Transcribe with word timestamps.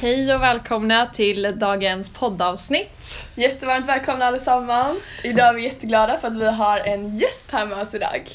Hej 0.00 0.34
och 0.34 0.42
välkomna 0.42 1.06
till 1.06 1.52
dagens 1.56 2.10
poddavsnitt. 2.10 3.18
Jättevarmt 3.34 3.86
välkomna 3.86 4.24
allesammans. 4.24 4.98
Idag 5.22 5.48
är 5.48 5.54
vi 5.54 5.62
jätteglada 5.64 6.18
för 6.18 6.28
att 6.28 6.36
vi 6.36 6.46
har 6.46 6.78
en 6.78 7.16
gäst 7.16 7.50
här 7.50 7.66
med 7.66 7.78
oss 7.78 7.94
idag. 7.94 8.28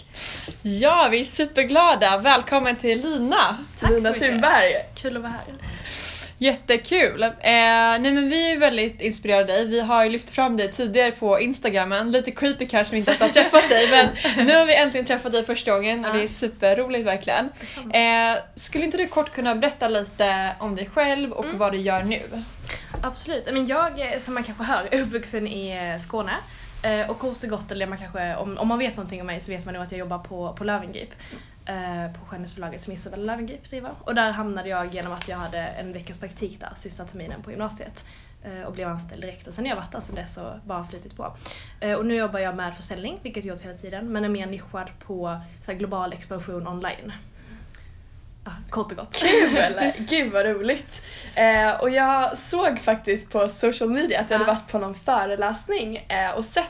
Ja, 0.61 1.07
vi 1.11 1.19
är 1.19 1.23
superglada. 1.23 2.17
Välkommen 2.17 2.75
till 2.75 3.01
Lina. 3.01 3.57
Tack 3.79 3.91
Lina 3.91 4.13
Thunberg. 4.13 4.73
Kul 4.95 5.15
att 5.17 5.21
vara 5.23 5.31
här. 5.31 5.53
Jättekul! 6.41 7.23
Eh, 7.23 7.29
nej 7.41 7.99
men 8.11 8.29
vi 8.29 8.51
är 8.51 8.57
väldigt 8.57 9.01
inspirerade 9.01 9.41
av 9.41 9.47
dig. 9.47 9.65
Vi 9.65 9.81
har 9.81 10.03
ju 10.03 10.09
lyft 10.09 10.29
fram 10.29 10.57
dig 10.57 10.71
tidigare 10.71 11.11
på 11.11 11.39
instagramen. 11.39 12.11
Lite 12.11 12.31
creepy 12.31 12.65
kanske 12.65 12.91
vi 12.91 12.97
inte 12.97 13.11
ens 13.11 13.21
har 13.21 13.29
träffat 13.29 13.69
dig 13.69 13.87
men 13.91 14.45
nu 14.45 14.55
har 14.55 14.65
vi 14.65 14.75
äntligen 14.75 15.05
träffat 15.05 15.31
dig 15.31 15.45
första 15.45 15.71
gången 15.71 16.05
och 16.05 16.13
det 16.13 16.23
är 16.23 16.27
superroligt 16.27 17.05
verkligen. 17.05 17.49
Eh, 17.93 18.41
skulle 18.55 18.85
inte 18.85 18.97
du 18.97 19.07
kort 19.07 19.31
kunna 19.33 19.55
berätta 19.55 19.87
lite 19.87 20.55
om 20.59 20.75
dig 20.75 20.89
själv 20.93 21.31
och 21.31 21.45
mm. 21.45 21.57
vad 21.57 21.71
du 21.71 21.77
gör 21.77 22.03
nu? 22.03 22.21
Absolut. 23.03 23.45
Men 23.45 23.67
jag, 23.67 24.21
som 24.21 24.33
man 24.33 24.43
kanske 24.43 24.63
hör, 24.63 24.87
är 24.91 25.01
uppvuxen 25.01 25.47
i 25.47 25.93
eh, 25.93 25.99
Skåne. 25.99 26.35
Eh, 26.83 27.09
och 27.09 27.19
kort 27.19 27.43
och 27.43 27.49
gott, 27.49 27.71
eller 27.71 27.87
man 27.87 27.97
kanske, 27.97 28.35
om, 28.35 28.57
om 28.57 28.67
man 28.67 28.79
vet 28.79 28.97
någonting 28.97 29.21
om 29.21 29.27
mig 29.27 29.39
så 29.39 29.51
vet 29.51 29.65
man 29.65 29.73
nog 29.73 29.83
att 29.83 29.91
jag 29.91 29.99
jobbar 29.99 30.19
på, 30.19 30.53
på 30.53 30.63
Löwengrip. 30.63 31.09
Eh, 31.65 32.11
på 32.13 32.25
skönhetsbolaget 32.25 32.81
som 32.81 32.93
Isabella 32.93 33.23
Löwengrip 33.23 33.69
driver. 33.69 33.91
Och 34.03 34.15
där 34.15 34.31
hamnade 34.31 34.69
jag 34.69 34.93
genom 34.93 35.13
att 35.13 35.27
jag 35.27 35.37
hade 35.37 35.59
en 35.59 35.93
veckas 35.93 36.17
praktik 36.17 36.59
där 36.59 36.73
sista 36.75 37.05
terminen 37.05 37.43
på 37.43 37.51
gymnasiet. 37.51 38.05
Eh, 38.43 38.61
och 38.61 38.73
blev 38.73 38.87
anställd 38.87 39.21
direkt 39.21 39.47
och 39.47 39.53
sen 39.53 39.65
har 39.65 39.69
jag 39.69 39.75
varit 39.75 39.91
där 39.91 39.99
sen 39.99 40.15
dess 40.15 40.37
och 40.37 40.53
bara 40.65 40.83
flutit 40.83 41.17
på. 41.17 41.37
Eh, 41.79 41.93
och 41.93 42.05
nu 42.05 42.15
jobbar 42.15 42.39
jag 42.39 42.55
med 42.55 42.75
försäljning, 42.75 43.19
vilket 43.21 43.45
jag 43.45 43.55
gjort 43.55 43.65
hela 43.65 43.77
tiden, 43.77 44.11
men 44.11 44.25
är 44.25 44.29
mer 44.29 44.45
nischad 44.45 44.89
på 44.99 45.39
så 45.61 45.73
global 45.73 46.13
expansion 46.13 46.67
online. 46.67 47.11
Ja, 48.45 48.51
kort 48.69 48.91
och 48.91 48.97
gott. 48.97 49.15
Kul! 49.15 49.91
Gud 50.09 50.31
vad 50.31 50.45
roligt! 50.45 51.01
Eh, 51.35 51.81
och 51.81 51.89
jag 51.89 52.37
såg 52.37 52.79
faktiskt 52.79 53.29
på 53.29 53.49
social 53.49 53.89
media 53.89 54.19
att 54.19 54.27
du 54.27 54.33
ja. 54.33 54.37
hade 54.37 54.51
varit 54.51 54.71
på 54.71 54.79
någon 54.79 54.95
föreläsning 54.95 55.97
eh, 55.97 56.31
och 56.31 56.45
sett 56.45 56.65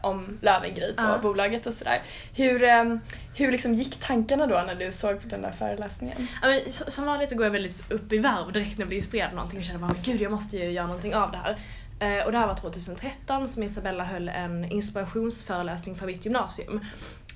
om 0.00 0.38
Löwengrip 0.42 0.94
ja. 0.96 1.14
och 1.14 1.22
bolaget 1.22 1.66
och 1.66 1.74
sådär. 1.74 2.02
Hur, 2.34 2.62
ehm, 2.62 3.00
hur 3.34 3.52
liksom 3.52 3.74
gick 3.74 4.00
tankarna 4.00 4.46
då 4.46 4.62
när 4.66 4.74
du 4.74 4.92
såg 4.92 5.22
på 5.22 5.28
den 5.28 5.42
där 5.42 5.52
föreläsningen? 5.52 6.28
Ja, 6.42 6.48
men, 6.48 6.60
som 6.72 7.06
vanligt 7.06 7.30
så 7.30 7.36
går 7.36 7.46
jag 7.46 7.50
väldigt 7.50 7.92
upp 7.92 8.12
i 8.12 8.18
varv 8.18 8.52
direkt 8.52 8.78
när 8.78 8.82
jag 8.82 8.88
blir 8.88 8.98
inspirerad 8.98 9.28
av 9.28 9.34
någonting 9.34 9.58
och 9.58 9.64
känner 9.64 9.80
bara 9.80 9.94
gud 10.02 10.20
jag 10.20 10.32
måste 10.32 10.56
ju 10.56 10.70
göra 10.70 10.86
någonting 10.86 11.14
av 11.14 11.30
det 11.30 11.38
här. 11.38 11.58
Eh, 12.00 12.24
och 12.24 12.32
det 12.32 12.38
här 12.38 12.46
var 12.46 12.54
2013 12.54 13.48
som 13.48 13.62
Isabella 13.62 14.04
höll 14.04 14.28
en 14.28 14.64
inspirationsföreläsning 14.64 15.94
för 15.94 16.06
mitt 16.06 16.24
gymnasium. 16.24 16.80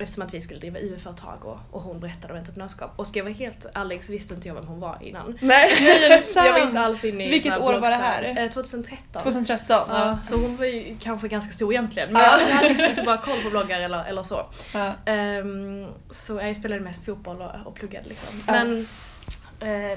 Eftersom 0.03 0.23
att 0.23 0.35
vi 0.35 0.41
skulle 0.41 0.61
driva 0.61 0.79
UF-företag 0.79 1.45
och, 1.45 1.59
och 1.71 1.83
hon 1.83 2.01
berättade 2.01 2.33
om 2.33 2.39
entreprenörskap. 2.39 2.93
Och 2.97 3.07
ska 3.07 3.19
jag 3.19 3.25
vara 3.25 3.35
helt 3.35 3.67
ärlig 3.75 4.05
så 4.05 4.13
visste 4.13 4.35
inte 4.35 4.49
jag 4.49 4.55
vem 4.55 4.67
hon 4.67 4.81
var 4.81 4.99
innan. 5.01 5.39
Nej, 5.43 5.73
är 6.05 6.09
det 6.09 6.19
sant? 6.19 6.47
Jag 6.47 6.53
var 6.53 6.67
inte 6.67 6.81
alls 6.81 7.05
inne 7.05 7.27
i 7.27 7.31
Vilket 7.31 7.59
år 7.59 7.73
var 7.73 7.89
det 7.89 7.95
här? 7.95 8.49
2013. 8.49 9.23
2013? 9.23 9.87
Ja. 9.89 10.19
Så 10.25 10.37
hon 10.37 10.57
var 10.57 10.65
ju 10.65 10.97
kanske 11.01 11.29
ganska 11.29 11.53
stor 11.53 11.73
egentligen. 11.73 12.13
Men 12.13 12.23
jag 12.23 12.31
hade 12.31 12.69
liksom 12.69 12.85
inte 12.85 13.03
bara 13.03 13.17
koll 13.17 13.43
på 13.45 13.51
bloggar 13.51 13.81
eller, 13.81 14.05
eller 14.05 14.23
så. 14.23 14.47
Ja. 14.75 15.13
Um, 15.13 15.87
så 16.11 16.41
jag 16.41 16.57
spelade 16.57 16.81
mest 16.81 17.05
fotboll 17.05 17.43
och, 17.43 17.67
och 17.67 17.75
pluggade 17.75 18.09
liksom. 18.09 18.43
Men, 18.47 18.77
uh, 18.79 18.87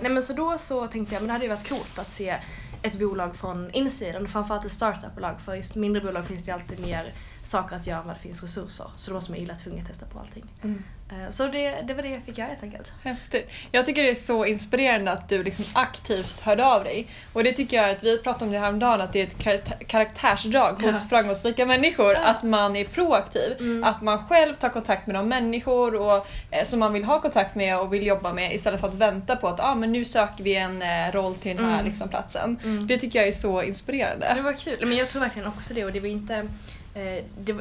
nej 0.01 0.09
men 0.09 0.23
så 0.23 0.33
då 0.33 0.57
så 0.57 0.87
tänkte 0.87 1.15
jag 1.15 1.21
men 1.21 1.27
det 1.27 1.33
hade 1.33 1.45
ju 1.45 1.51
varit 1.51 1.69
coolt 1.69 1.99
att 1.99 2.11
se 2.11 2.35
ett 2.81 2.99
bolag 2.99 3.35
från 3.35 3.71
insidan, 3.71 4.27
framförallt 4.27 4.65
ett 4.65 4.71
startupbolag 4.71 5.41
för 5.41 5.55
i 5.55 5.79
mindre 5.79 6.01
bolag 6.01 6.25
finns 6.25 6.45
det 6.45 6.51
alltid 6.51 6.79
mer 6.79 7.13
saker 7.47 7.75
att 7.75 7.87
göra 7.87 8.01
vad 8.01 8.15
det 8.15 8.19
finns 8.19 8.41
resurser. 8.41 8.87
Så 8.97 9.11
då 9.11 9.15
måste 9.15 9.31
man 9.31 9.39
illa 9.39 9.55
tvunget 9.55 9.87
testa 9.87 10.05
på 10.05 10.19
allting. 10.19 10.45
Mm. 10.63 10.83
Eh, 11.11 11.29
så 11.29 11.47
det, 11.47 11.81
det 11.81 11.93
var 11.93 12.03
det 12.03 12.09
jag 12.09 12.23
fick 12.23 12.37
göra 12.37 12.47
helt 12.47 12.63
enkelt. 12.63 12.93
Häftigt. 13.03 13.51
Jag 13.71 13.85
tycker 13.85 14.03
det 14.03 14.09
är 14.09 14.15
så 14.15 14.45
inspirerande 14.45 15.11
att 15.11 15.29
du 15.29 15.43
liksom 15.43 15.65
aktivt 15.73 16.39
hörde 16.39 16.65
av 16.65 16.83
dig. 16.83 17.07
Och 17.33 17.43
det 17.43 17.51
tycker 17.51 17.77
jag 17.77 17.89
att 17.89 18.03
vi 18.03 18.17
pratade 18.17 18.45
om 18.45 18.51
det 18.51 18.59
häromdagen 18.59 19.01
att 19.01 19.13
det 19.13 19.41
är 19.41 19.53
ett 19.55 19.87
karaktärsdrag 19.87 20.71
hos 20.71 21.03
ja. 21.03 21.09
framgångsrika 21.09 21.65
människor 21.65 22.13
ja. 22.13 22.19
att 22.19 22.43
man 22.43 22.75
är 22.75 22.85
proaktiv. 22.85 23.55
Mm. 23.59 23.83
Att 23.83 24.01
man 24.01 24.27
själv 24.27 24.53
tar 24.53 24.69
kontakt 24.69 25.07
med 25.07 25.15
de 25.15 25.27
människor 25.29 25.95
och, 25.95 26.27
eh, 26.51 26.63
som 26.63 26.79
man 26.79 26.93
vill 26.93 27.03
ha 27.03 27.21
kontakt 27.21 27.55
med 27.55 27.79
och 27.79 27.93
vill 27.93 28.05
jobba 28.05 28.33
med 28.33 28.55
istället 28.55 28.81
för 28.81 28.87
att 28.87 28.95
vänta 28.95 29.35
på 29.35 29.47
att 29.47 29.59
ah, 29.59 29.75
men 29.75 29.91
nu 29.91 30.05
söker 30.05 30.43
vi 30.43 30.55
en 30.55 30.81
eh, 30.81 31.11
roll 31.11 31.35
till 31.35 31.55
den 31.55 31.65
här 31.65 31.73
mm. 31.73 31.85
liksom, 31.85 32.09
platsen. 32.09 32.59
Mm. 32.63 32.87
Det 32.87 32.97
tycker 32.97 33.19
jag 33.19 33.27
är 33.27 33.31
så 33.31 33.61
inspirerande. 33.61 34.33
Det 34.35 34.41
var 34.41 34.53
kul. 34.53 34.85
Men 34.85 34.97
jag 34.97 35.09
tror 35.09 35.21
verkligen 35.21 35.47
också 35.47 35.73
det 35.73 35.85
och 35.85 35.91
det 35.91 35.99
var 35.99 36.07
inte 36.07 36.47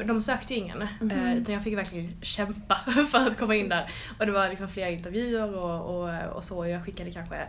de 0.05 0.21
sökte 0.21 0.53
ju 0.53 0.59
ingen, 0.59 0.87
mm 1.01 1.37
utan 1.37 1.53
jag 1.53 1.63
fick 1.63 1.77
verkligen 1.77 2.21
kämpa 2.21 2.75
för 3.11 3.27
att 3.27 3.37
komma 3.37 3.55
in 3.55 3.69
där. 3.69 3.91
Och 4.19 4.25
det 4.25 4.31
var 4.31 4.49
liksom 4.49 4.67
flera 4.67 4.89
intervjuer 4.89 5.55
och, 5.55 5.95
och, 5.95 6.35
och 6.35 6.43
så. 6.43 6.67
Jag 6.67 6.85
skickade 6.85 7.11
kanske 7.11 7.47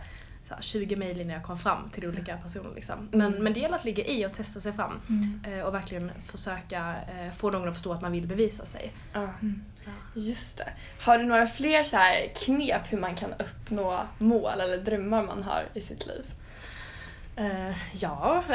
20 0.59 0.95
mejl 0.95 1.21
innan 1.21 1.33
jag 1.33 1.43
kom 1.43 1.57
fram 1.57 1.89
till 1.89 2.07
olika 2.07 2.37
personer. 2.37 2.75
Liksom. 2.75 3.09
Men, 3.11 3.27
mm. 3.27 3.43
men 3.43 3.53
det 3.53 3.59
gäller 3.59 3.75
att 3.75 3.85
ligga 3.85 4.05
i 4.05 4.25
och 4.25 4.33
testa 4.33 4.59
sig 4.59 4.73
fram 4.73 4.99
mm. 5.09 5.39
Eh, 5.47 5.65
och 5.65 5.73
verkligen 5.73 6.11
försöka 6.25 6.95
få 7.37 7.51
någon 7.51 7.67
att 7.67 7.73
förstå 7.73 7.93
att 7.93 8.01
man 8.01 8.11
vill 8.11 8.27
bevisa 8.27 8.65
sig. 8.65 8.93
Mm. 9.13 9.63
Just 10.15 10.57
det. 10.57 10.73
Har 10.99 11.17
du 11.17 11.25
några 11.25 11.47
fler 11.47 11.83
så 11.83 11.97
här 11.97 12.27
knep 12.45 12.81
hur 12.89 12.97
man 12.97 13.15
kan 13.15 13.33
uppnå 13.33 14.01
mål 14.17 14.59
eller 14.59 14.77
drömmar 14.77 15.23
man 15.23 15.43
har 15.43 15.63
i 15.73 15.81
sitt 15.81 16.07
liv? 16.07 16.25
Uh, 17.39 17.75
ja. 17.93 18.43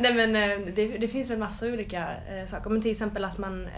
Nej 0.00 0.14
men 0.14 0.36
uh, 0.36 0.74
det, 0.74 0.98
det, 0.98 1.08
finns 1.08 1.30
väl 1.30 1.38
massa 1.38 1.66
olika 1.66 2.08
uh, 2.08 2.46
saker. 2.46 2.70
Men 2.70 2.82
till 2.82 2.90
exempel 2.90 3.24
att 3.24 3.38
man 3.38 3.68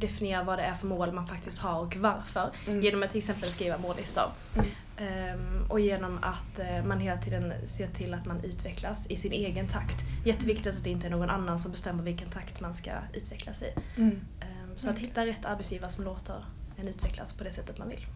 definierar 0.00 0.44
vad 0.44 0.58
det 0.58 0.62
är 0.62 0.74
för 0.74 0.86
mål 0.86 1.12
man 1.12 1.26
faktiskt 1.26 1.58
har 1.58 1.80
och 1.80 1.96
varför. 1.96 2.50
Mm. 2.66 2.82
Genom 2.82 3.02
att 3.02 3.10
till 3.10 3.18
exempel 3.18 3.48
skriva 3.48 3.78
mållistor. 3.78 4.30
Mm. 4.54 4.66
Um, 5.00 5.70
och 5.70 5.80
genom 5.80 6.18
att 6.22 6.60
man 6.86 7.00
hela 7.00 7.16
tiden 7.16 7.52
ser 7.64 7.86
till 7.86 8.14
att 8.14 8.26
man 8.26 8.44
utvecklas 8.44 9.06
i 9.10 9.16
sin 9.16 9.32
egen 9.32 9.68
takt. 9.68 9.96
Jätteviktigt 10.24 10.76
att 10.76 10.84
det 10.84 10.90
inte 10.90 11.06
är 11.06 11.10
någon 11.10 11.30
annan 11.30 11.58
som 11.58 11.70
bestämmer 11.70 12.02
vilken 12.02 12.28
takt 12.28 12.60
man 12.60 12.74
ska 12.74 12.90
utvecklas 13.12 13.62
i. 13.62 13.72
Mm. 13.96 14.10
Um, 14.10 14.78
så 14.78 14.90
att 14.90 14.98
hitta 14.98 15.26
rätt 15.26 15.44
arbetsgivare 15.44 15.90
som 15.90 16.04
låter 16.04 16.44
en 16.76 16.88
utvecklas 16.88 17.32
på 17.32 17.44
det 17.44 17.50
sättet 17.50 17.78
man 17.78 17.88
vill. 17.88 18.06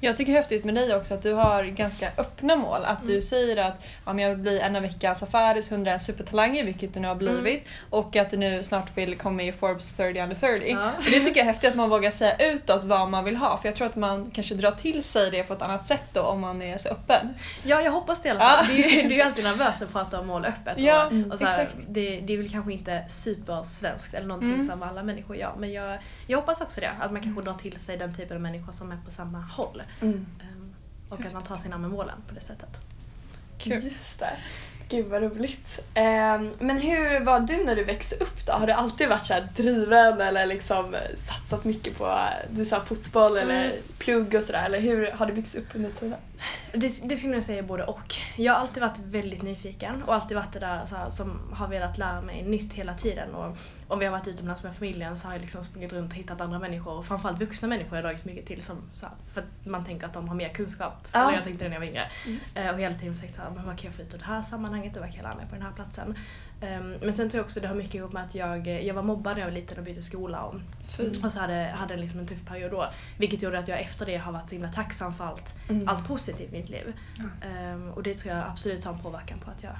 Jag 0.00 0.16
tycker 0.16 0.32
det 0.32 0.38
är 0.38 0.40
häftigt 0.42 0.64
med 0.64 0.74
dig 0.74 0.94
också 0.94 1.14
att 1.14 1.22
du 1.22 1.32
har 1.32 1.64
ganska 1.64 2.10
öppna 2.16 2.56
mål. 2.56 2.84
Att 2.84 3.02
mm. 3.02 3.14
du 3.14 3.22
säger 3.22 3.56
att 3.56 3.86
ja, 4.06 4.20
jag 4.20 4.28
vill 4.28 4.38
bli 4.38 4.60
en 4.60 4.76
av 4.76 4.82
veckans 4.82 5.18
Safaris 5.18 5.72
100 5.72 5.98
supertalanger, 5.98 6.64
vilket 6.64 6.94
du 6.94 7.00
nu 7.00 7.08
har 7.08 7.14
blivit. 7.14 7.54
Mm. 7.54 7.64
Och 7.90 8.16
att 8.16 8.30
du 8.30 8.36
nu 8.36 8.62
snart 8.62 8.96
vill 8.96 9.16
komma 9.16 9.36
med 9.36 9.46
i 9.48 9.52
Forbes 9.52 9.96
30 9.96 10.20
under 10.20 10.36
30. 10.36 10.70
Ja. 10.70 10.90
Och 10.96 11.04
det 11.04 11.20
tycker 11.20 11.36
jag 11.36 11.38
är 11.38 11.44
häftigt 11.44 11.70
att 11.70 11.76
man 11.76 11.90
vågar 11.90 12.10
säga 12.10 12.36
utåt 12.36 12.84
vad 12.84 13.10
man 13.10 13.24
vill 13.24 13.36
ha. 13.36 13.56
För 13.56 13.68
jag 13.68 13.76
tror 13.76 13.86
att 13.86 13.96
man 13.96 14.30
kanske 14.30 14.54
drar 14.54 14.70
till 14.70 15.04
sig 15.04 15.30
det 15.30 15.42
på 15.42 15.52
ett 15.52 15.62
annat 15.62 15.86
sätt 15.86 16.04
då 16.12 16.20
om 16.20 16.40
man 16.40 16.62
är 16.62 16.78
så 16.78 16.88
öppen. 16.88 17.34
Ja, 17.64 17.82
jag 17.82 17.92
hoppas 17.92 18.22
det 18.22 18.28
i 18.28 18.30
alla 18.30 18.40
fall. 18.40 18.64
Ja. 18.68 18.74
Det, 18.76 19.00
är 19.00 19.08
det 19.08 19.14
är 19.14 19.16
ju 19.16 19.22
alltid 19.22 19.44
nervöst 19.44 19.82
att 19.82 19.92
prata 19.92 20.20
om 20.20 20.26
mål 20.26 20.44
öppet. 20.44 20.78
Ja, 20.78 21.06
och, 21.06 21.32
och 21.32 21.38
så 21.38 21.44
här, 21.44 21.68
det, 21.88 22.20
det 22.20 22.32
är 22.32 22.38
väl 22.38 22.50
kanske 22.50 22.72
inte 22.72 23.04
supersvenskt 23.08 24.14
eller 24.14 24.26
någonting 24.26 24.54
mm. 24.54 24.66
som 24.66 24.82
alla 24.82 25.02
människor 25.02 25.36
gör. 25.36 25.54
Men 25.58 25.72
jag, 25.72 25.98
jag 26.26 26.38
hoppas 26.38 26.60
också 26.60 26.80
det. 26.80 26.90
Att 27.00 27.12
man 27.12 27.22
kanske 27.22 27.42
drar 27.42 27.54
till 27.54 27.80
sig 27.80 27.96
den 27.96 28.14
typen 28.14 28.36
av 28.36 28.42
människor 28.42 28.72
som 28.72 28.92
är 28.92 28.98
på 29.04 29.10
samma 29.10 29.38
håll. 29.38 29.82
Mm. 30.00 30.14
Um, 30.14 30.74
och 31.08 31.26
att 31.26 31.32
man 31.32 31.42
tar 31.42 31.56
sig 31.56 31.70
närmare 31.70 31.90
målen 31.90 32.18
på 32.28 32.34
det 32.34 32.40
sättet. 32.40 32.70
Kul. 33.58 33.72
Just 33.72 34.18
det. 34.18 34.36
Gud 34.88 35.06
vad 35.06 35.22
roligt. 35.22 35.78
Um, 35.78 36.50
men 36.58 36.78
hur 36.78 37.20
var 37.20 37.40
du 37.40 37.64
när 37.64 37.76
du 37.76 37.84
växte 37.84 38.16
upp 38.16 38.46
då? 38.46 38.52
Har 38.52 38.66
du 38.66 38.72
alltid 38.72 39.08
varit 39.08 39.26
så 39.26 39.34
driven 39.56 40.20
eller 40.20 40.46
liksom 40.46 40.96
satsat 41.26 41.64
mycket 41.64 41.98
på, 41.98 42.18
du 42.50 42.64
sa 42.64 42.84
fotboll 42.84 43.36
eller 43.36 43.64
mm. 43.64 43.76
plugg 43.98 44.34
och 44.34 44.42
sådär, 44.42 44.64
eller 44.64 44.80
hur 44.80 45.10
har 45.10 45.26
det 45.26 45.32
byggts 45.32 45.54
upp 45.54 45.66
under 45.74 45.90
tiden? 45.90 46.18
Det, 46.72 47.08
det 47.08 47.16
skulle 47.16 47.34
jag 47.34 47.44
säga 47.44 47.62
både 47.62 47.84
och. 47.84 48.14
Jag 48.36 48.52
har 48.52 48.60
alltid 48.60 48.82
varit 48.82 48.98
väldigt 48.98 49.42
nyfiken 49.42 50.02
och 50.02 50.14
alltid 50.14 50.36
varit 50.36 50.52
det 50.52 50.58
där 50.58 50.86
här, 50.96 51.10
som 51.10 51.40
har 51.52 51.68
velat 51.68 51.98
lära 51.98 52.20
mig 52.20 52.42
nytt 52.42 52.72
hela 52.72 52.94
tiden. 52.94 53.34
Och 53.34 53.56
om 53.88 53.98
vi 53.98 54.04
har 54.04 54.12
varit 54.12 54.28
utomlands 54.28 54.62
med 54.62 54.74
familjen 54.74 55.16
så 55.16 55.26
har 55.26 55.34
jag 55.34 55.40
liksom 55.40 55.64
sprungit 55.64 55.92
runt 55.92 56.12
och 56.12 56.18
hittat 56.18 56.40
andra 56.40 56.58
människor, 56.58 56.92
och 56.92 57.06
framförallt 57.06 57.40
vuxna 57.40 57.68
människor 57.68 57.90
har 57.90 57.96
jag 57.96 58.04
dragits 58.04 58.24
mycket 58.24 58.46
till 58.46 58.62
som, 58.62 58.76
så 58.92 59.06
här, 59.06 59.14
för 59.34 59.40
att 59.40 59.66
man 59.66 59.84
tänker 59.84 60.06
att 60.06 60.14
de 60.14 60.28
har 60.28 60.34
mer 60.34 60.48
kunskap. 60.48 61.08
Ah. 61.12 61.22
Eller 61.22 61.34
jag 61.34 61.44
tänkte 61.44 61.64
det 61.64 61.68
när 61.68 61.76
jag 61.76 61.80
var 61.80 61.88
yngre. 61.88 62.10
Uh, 62.58 62.74
och 62.74 62.80
hela 62.80 62.94
tiden 62.94 63.16
sagt 63.16 63.34
såhär, 63.34 63.50
vad 63.50 63.78
kan 63.78 63.86
jag 63.86 63.94
få 63.94 64.02
ut 64.02 64.14
ur 64.14 64.18
det 64.18 64.24
här 64.24 64.42
sammanhanget 64.42 64.96
och 64.96 65.02
vad 65.02 65.10
kan 65.10 65.16
jag 65.16 65.24
lära 65.24 65.34
mig 65.34 65.46
på 65.46 65.54
den 65.54 65.64
här 65.64 65.72
platsen? 65.72 66.14
Um, 66.60 66.94
men 67.00 67.12
sen 67.12 67.30
tror 67.30 67.38
jag 67.38 67.44
också 67.44 67.60
det 67.60 67.68
har 67.68 67.74
mycket 67.74 67.94
ihop 67.94 68.12
med 68.12 68.22
att 68.22 68.34
jag, 68.34 68.66
jag 68.66 68.94
var 68.94 69.02
mobbad 69.02 69.36
när 69.36 69.40
jag 69.40 69.48
var 69.48 69.54
liten 69.54 69.78
och 69.78 69.84
bytte 69.84 70.02
skola. 70.02 70.42
Och, 70.42 70.54
och 71.24 71.32
så 71.32 71.40
hade, 71.40 71.74
hade 71.76 71.96
liksom 71.96 72.20
en 72.20 72.26
tuff 72.26 72.44
period 72.46 72.70
då. 72.70 72.90
Vilket 73.18 73.42
gjorde 73.42 73.58
att 73.58 73.68
jag 73.68 73.80
efter 73.80 74.06
det 74.06 74.16
har 74.16 74.32
varit 74.32 74.48
så 74.48 74.54
himla 74.54 74.68
tacksam 74.68 75.14
för 75.14 75.24
allt, 75.24 75.54
mm. 75.68 75.88
allt 75.88 76.08
positivt 76.08 76.52
i 76.52 76.56
mitt 76.56 76.68
liv. 76.68 76.92
Mm. 77.42 77.90
Och 77.92 78.02
det 78.02 78.14
tror 78.14 78.34
jag 78.34 78.44
absolut 78.48 78.84
har 78.84 78.92
en 78.92 78.98
påverkan 78.98 79.38
på 79.38 79.50
att 79.50 79.62
jag 79.62 79.72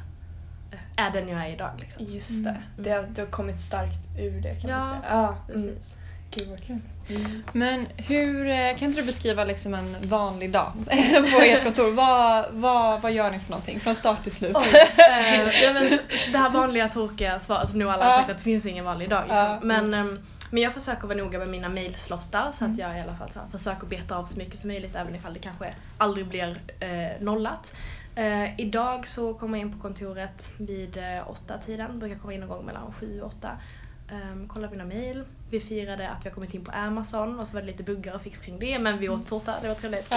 eh, 0.73 1.05
är 1.07 1.11
den 1.11 1.29
jag 1.29 1.47
är 1.47 1.53
idag. 1.55 1.71
Liksom. 1.79 2.05
Just 2.07 2.45
det. 2.45 2.51
Mm. 2.51 2.63
det 2.77 2.91
har, 2.91 3.03
du 3.15 3.21
har 3.21 3.29
kommit 3.29 3.61
starkt 3.61 4.19
ur 4.19 4.41
det 4.41 4.61
kan 4.61 4.71
ja, 4.71 4.79
man 4.79 5.01
säga. 5.01 5.13
Ja, 5.13 5.37
precis. 5.47 5.97
Gud 6.31 6.49
vad 6.49 6.65
kul. 6.65 6.81
Mm. 7.09 7.43
Men 7.53 7.87
hur, 7.97 8.47
eh, 8.47 8.77
kan 8.77 8.89
inte 8.89 9.01
du 9.01 9.07
beskriva 9.07 9.45
liksom 9.45 9.75
en 9.75 9.97
vanlig 10.03 10.53
dag 10.53 10.73
på 11.33 11.41
ert 11.41 11.65
kontor? 11.65 11.93
vad, 11.93 12.45
vad, 12.51 13.03
vad 13.03 13.13
gör 13.13 13.31
ni 13.31 13.39
för 13.39 13.51
någonting 13.51 13.81
från 13.81 13.95
start 13.95 14.23
till 14.23 14.33
slut? 14.33 14.57
Oh, 14.57 14.75
äh, 14.75 15.63
ja, 15.63 15.73
men, 15.73 15.89
så, 15.91 16.31
det 16.33 16.39
här 16.39 16.51
vanliga 16.51 16.89
tråkiga 16.89 17.39
svaret 17.39 17.69
som 17.69 17.79
nog 17.79 17.91
alla 17.91 18.05
har 18.05 18.13
sagt 18.13 18.31
att 18.31 18.37
det 18.37 18.43
finns 18.43 18.67
ingen 18.67 18.85
vanlig 18.85 19.11
dag. 19.11 19.25
Liksom. 19.29 19.59
Men, 19.63 19.95
ähm, 19.95 20.19
men 20.51 20.63
jag 20.63 20.75
försöker 20.75 21.07
vara 21.07 21.19
noga 21.19 21.39
med 21.39 21.49
mina 21.49 21.69
mailslottar 21.69 22.53
så 22.53 22.65
att 22.65 22.79
mm. 22.79 22.81
jag 22.81 22.99
i 22.99 23.01
alla 23.01 23.15
fall 23.15 23.31
så 23.31 23.39
här, 23.39 23.47
försöker 23.49 23.87
beta 23.87 24.17
av 24.17 24.25
så 24.25 24.39
mycket 24.39 24.59
som 24.59 24.69
möjligt 24.69 24.95
även 24.95 25.15
ifall 25.15 25.35
det 25.35 25.41
kanske 25.41 25.75
aldrig 25.99 26.27
blir 26.27 26.59
eh, 26.81 27.21
nollat. 27.21 27.75
Eh, 28.15 28.61
idag 28.61 29.09
så 29.09 29.35
kommer 29.35 29.59
jag 29.59 29.67
in 29.67 29.73
på 29.73 29.79
kontoret 29.79 30.51
vid 30.59 30.97
eh, 30.97 31.31
åtta 31.31 31.59
tiden, 31.59 31.99
brukar 31.99 32.19
komma 32.19 32.33
in 32.33 32.41
någon 32.41 32.49
gång 32.49 32.67
mellan 32.67 32.93
sju 32.93 33.21
och 33.21 33.27
åtta. 33.27 33.51
Um, 34.13 34.49
kolla 34.49 34.71
mina 34.71 34.85
mail. 34.85 35.25
Vi 35.51 35.61
firade 35.61 36.09
att 36.11 36.25
vi 36.25 36.29
har 36.29 36.35
kommit 36.35 36.55
in 36.55 36.65
på 36.65 36.71
Amazon 36.71 37.41
och 37.41 37.47
så 37.47 37.55
var 37.55 37.61
det 37.61 37.67
lite 37.67 37.83
buggar 37.83 38.15
och 38.15 38.23
fix 38.23 38.41
kring 38.41 38.59
det 38.59 38.79
men 38.79 38.99
vi 38.99 39.09
åt 39.09 39.27
tårta, 39.27 39.61
det 39.63 39.69
var 39.69 39.75
trevligt. 39.75 40.13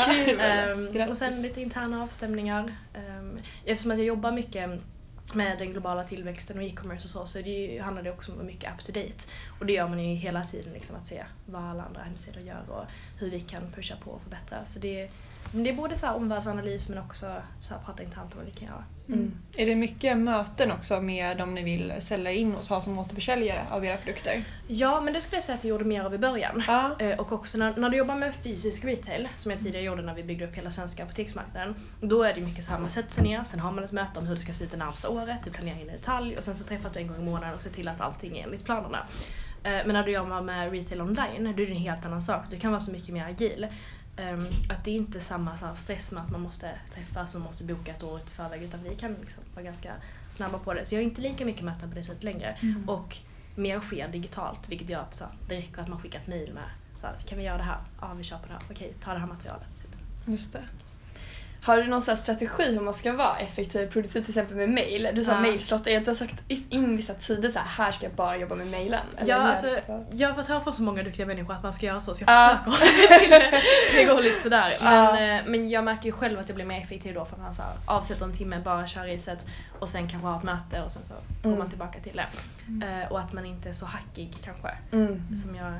um, 1.03 1.09
och 1.09 1.17
sen 1.17 1.41
lite 1.41 1.61
interna 1.61 2.03
avstämningar. 2.03 2.75
Um, 3.19 3.39
eftersom 3.65 3.91
att 3.91 3.97
jag 3.97 4.07
jobbar 4.07 4.31
mycket 4.31 4.81
med 5.33 5.57
den 5.57 5.71
globala 5.71 6.03
tillväxten 6.03 6.57
och 6.57 6.63
e-commerce 6.63 7.03
och 7.03 7.09
så, 7.09 7.25
så 7.25 7.41
det 7.41 7.49
ju, 7.49 7.81
handlar 7.81 8.03
det 8.03 8.11
också 8.11 8.31
om 8.31 8.45
mycket 8.45 8.73
up 8.73 8.83
to 8.83 8.91
date. 8.91 9.17
Och 9.59 9.65
det 9.65 9.73
gör 9.73 9.87
man 9.87 9.99
ju 10.03 10.15
hela 10.15 10.43
tiden, 10.43 10.73
liksom, 10.73 10.95
att 10.95 11.05
se 11.05 11.23
vad 11.45 11.63
alla 11.63 11.83
andra 11.83 12.01
hemsidor 12.01 12.41
gör 12.41 12.63
och 12.69 12.85
hur 13.19 13.29
vi 13.29 13.41
kan 13.41 13.71
pusha 13.71 13.95
på 14.03 14.11
och 14.11 14.21
förbättra. 14.21 14.65
Så 14.65 14.79
det, 14.79 15.09
det 15.51 15.69
är 15.69 15.73
både 15.73 15.97
så 15.97 16.05
här 16.05 16.15
omvärldsanalys 16.15 16.89
men 16.89 16.97
också 16.97 17.25
så 17.61 17.73
här 17.73 17.81
prata 17.85 18.03
internt 18.03 18.33
om 18.33 18.37
vad 18.37 18.45
vi 18.45 18.51
kan 18.51 18.67
göra. 18.67 18.83
Mm. 19.07 19.31
Är 19.55 19.65
det 19.65 19.75
mycket 19.75 20.17
möten 20.17 20.71
också 20.71 21.01
med 21.01 21.37
de 21.37 21.55
ni 21.55 21.63
vill 21.63 21.93
sälja 21.99 22.31
in 22.31 22.55
och 22.55 22.65
ha 22.65 22.81
som 22.81 22.99
återförsäljare 22.99 23.61
av 23.69 23.85
era 23.85 23.97
produkter? 23.97 24.43
Ja, 24.67 25.01
men 25.01 25.13
det 25.13 25.21
skulle 25.21 25.37
jag 25.37 25.43
säga 25.43 25.57
att 25.57 25.63
jag 25.63 25.69
gjorde 25.69 25.85
mer 25.85 26.03
av 26.03 26.13
i 26.13 26.17
början. 26.17 26.63
Ja. 26.67 26.95
Eh, 26.99 27.19
och 27.19 27.31
också 27.31 27.57
när, 27.57 27.75
när 27.75 27.89
du 27.89 27.97
jobbar 27.97 28.15
med 28.15 28.35
fysisk 28.35 28.85
retail, 28.85 29.27
som 29.35 29.51
jag 29.51 29.59
tidigare 29.59 29.85
gjorde 29.85 30.01
när 30.01 30.13
vi 30.13 30.23
byggde 30.23 30.45
upp 30.45 30.55
hela 30.55 30.71
svenska 30.71 31.03
apoteksmarknaden, 31.03 31.75
då 32.01 32.23
är 32.23 32.33
det 32.33 32.41
mycket 32.41 32.65
så 32.65 32.71
här, 32.71 32.79
man 32.79 32.89
sätter 32.89 33.11
sig 33.11 33.23
ner, 33.23 33.43
sen 33.43 33.59
har 33.59 33.71
man 33.71 33.83
ett 33.83 33.91
möte 33.91 34.19
om 34.19 34.27
hur 34.27 34.35
det 34.35 34.41
ska 34.41 34.53
se 34.53 34.63
ut 34.63 34.71
det 34.71 34.77
närmsta 34.77 35.09
året, 35.09 35.39
du 35.43 35.51
planerar 35.51 35.81
in 35.81 35.89
i 35.89 35.91
detalj 35.91 36.37
och 36.37 36.43
sen 36.43 36.55
så 36.55 36.63
träffas 36.63 36.91
du 36.91 36.99
en 36.99 37.07
gång 37.07 37.17
i 37.17 37.25
månaden 37.25 37.55
och 37.55 37.61
ser 37.61 37.69
till 37.69 37.87
att 37.87 38.01
allting 38.01 38.37
är 38.37 38.43
enligt 38.43 38.65
planerna. 38.65 39.07
Eh, 39.63 39.71
men 39.71 39.87
när 39.87 40.03
du 40.03 40.11
jobbar 40.11 40.41
med 40.41 40.71
retail 40.71 41.01
online, 41.01 41.43
då 41.43 41.63
är 41.63 41.67
det 41.67 41.71
en 41.71 41.77
helt 41.77 42.05
annan 42.05 42.21
sak. 42.21 42.43
Du 42.49 42.59
kan 42.59 42.71
vara 42.71 42.81
så 42.81 42.91
mycket 42.91 43.09
mer 43.09 43.25
agil. 43.25 43.67
Um, 44.19 44.47
att 44.69 44.83
det 44.83 44.91
är 44.91 44.95
inte 44.95 45.19
samma 45.19 45.57
så 45.57 45.75
stress 45.75 46.11
med 46.11 46.23
att 46.23 46.31
man 46.31 46.41
måste 46.41 46.79
träffas, 46.91 47.33
man 47.33 47.43
måste 47.43 47.63
boka 47.63 47.91
ett 47.91 48.03
år 48.03 48.19
i 48.19 48.29
förväg 48.29 48.63
utan 48.63 48.83
vi 48.83 48.95
kan 48.95 49.13
liksom 49.13 49.43
vara 49.53 49.65
ganska 49.65 49.93
snabba 50.29 50.59
på 50.59 50.73
det. 50.73 50.85
Så 50.85 50.95
jag 50.95 51.01
är 51.01 51.05
inte 51.05 51.21
lika 51.21 51.45
mycket 51.45 51.63
möten 51.63 51.89
på 51.89 51.95
det 51.95 52.03
sättet 52.03 52.23
längre. 52.23 52.57
Mm. 52.61 52.89
Och 52.89 53.17
mer 53.55 53.79
sker 53.79 54.07
digitalt 54.07 54.69
vilket 54.69 54.89
gör 54.89 55.01
att 55.01 55.13
så, 55.13 55.25
det 55.47 55.57
räcker 55.57 55.81
att 55.81 55.87
man 55.87 56.01
skickar 56.01 56.19
ett 56.19 56.27
mail 56.27 56.53
med 56.53 56.69
så 56.99 57.07
kan 57.25 57.37
vi 57.37 57.43
göra 57.43 57.57
det 57.57 57.63
här? 57.63 57.79
Ja, 58.01 58.13
vi 58.13 58.23
kör 58.23 58.37
på 58.37 58.47
det 58.47 58.53
här. 58.53 58.61
Okej, 58.71 58.93
ta 58.99 59.13
det 59.13 59.19
här 59.19 59.27
materialet. 59.27 59.83
Just 60.25 60.53
det. 60.53 60.63
Har 61.63 61.77
du 61.77 61.87
någon 61.87 62.01
sån 62.01 62.15
här 62.15 62.21
strategi 62.23 62.63
hur 62.73 62.79
man 62.81 62.93
ska 62.93 63.13
vara 63.13 63.37
effektiv 63.37 63.87
och 63.87 63.93
produktiv 63.93 64.21
till 64.21 64.29
exempel 64.31 64.57
med 64.57 64.69
mail? 64.69 65.09
Du 65.13 65.23
sa 65.23 65.31
Ja. 65.31 65.39
mailslott, 65.41 65.87
är 65.87 65.91
det 65.91 65.97
att 65.97 66.05
du 66.05 66.11
har 66.11 66.15
sagt 66.15 66.43
in 66.69 66.97
vissa 66.97 67.13
tider 67.13 67.49
så 67.49 67.59
här, 67.59 67.67
här 67.85 67.91
ska 67.91 68.05
jag 68.05 68.13
bara 68.13 68.37
jobba 68.37 68.55
med 68.55 68.67
mailen? 68.67 68.99
Ja, 69.25 69.35
alltså, 69.35 69.77
jag 70.11 70.27
har 70.29 70.35
fått 70.35 70.47
höra 70.47 70.61
från 70.61 70.73
så 70.73 70.81
många 70.83 71.03
duktiga 71.03 71.25
människor 71.25 71.53
att 71.53 71.63
man 71.63 71.73
ska 71.73 71.85
göra 71.85 71.99
så, 71.99 72.15
så 72.15 72.23
jag 72.27 72.33
Ja. 72.65 72.71
försöker 72.71 73.19
till 73.19 73.29
det. 73.29 73.61
Det 73.95 74.03
går 74.13 74.21
lite 74.21 74.39
sådär. 74.39 74.75
Ja. 74.81 75.13
Men, 75.13 75.39
eh, 75.39 75.45
men 75.45 75.69
jag 75.69 75.83
märker 75.83 76.05
ju 76.05 76.11
själv 76.11 76.39
att 76.39 76.49
jag 76.49 76.55
blir 76.55 76.65
mer 76.65 76.81
effektiv 76.81 77.13
då 77.15 77.25
för 77.25 77.35
att 77.35 77.41
man 77.41 77.53
så 77.53 77.61
här, 77.61 77.71
avsätter 77.85 78.25
en 78.25 78.33
timme, 78.33 78.59
bara 78.63 78.87
kör 78.87 79.03
riset 79.03 79.45
och 79.79 79.89
sen 79.89 80.09
kanske 80.09 80.27
har 80.27 80.37
ett 80.37 80.43
möte 80.43 80.81
och 80.81 80.91
sen 80.91 81.05
så 81.05 81.13
går 81.43 81.49
Mm. 81.49 81.59
man 81.59 81.69
tillbaka 81.69 81.99
till 81.99 82.15
det. 82.21 82.85
Eh, 82.87 83.11
och 83.11 83.19
att 83.19 83.33
man 83.33 83.45
inte 83.45 83.69
är 83.69 83.73
så 83.73 83.85
hackig 83.85 84.37
kanske, 84.43 84.69
Mm. 84.91 85.35
som 85.43 85.55
jag 85.55 85.73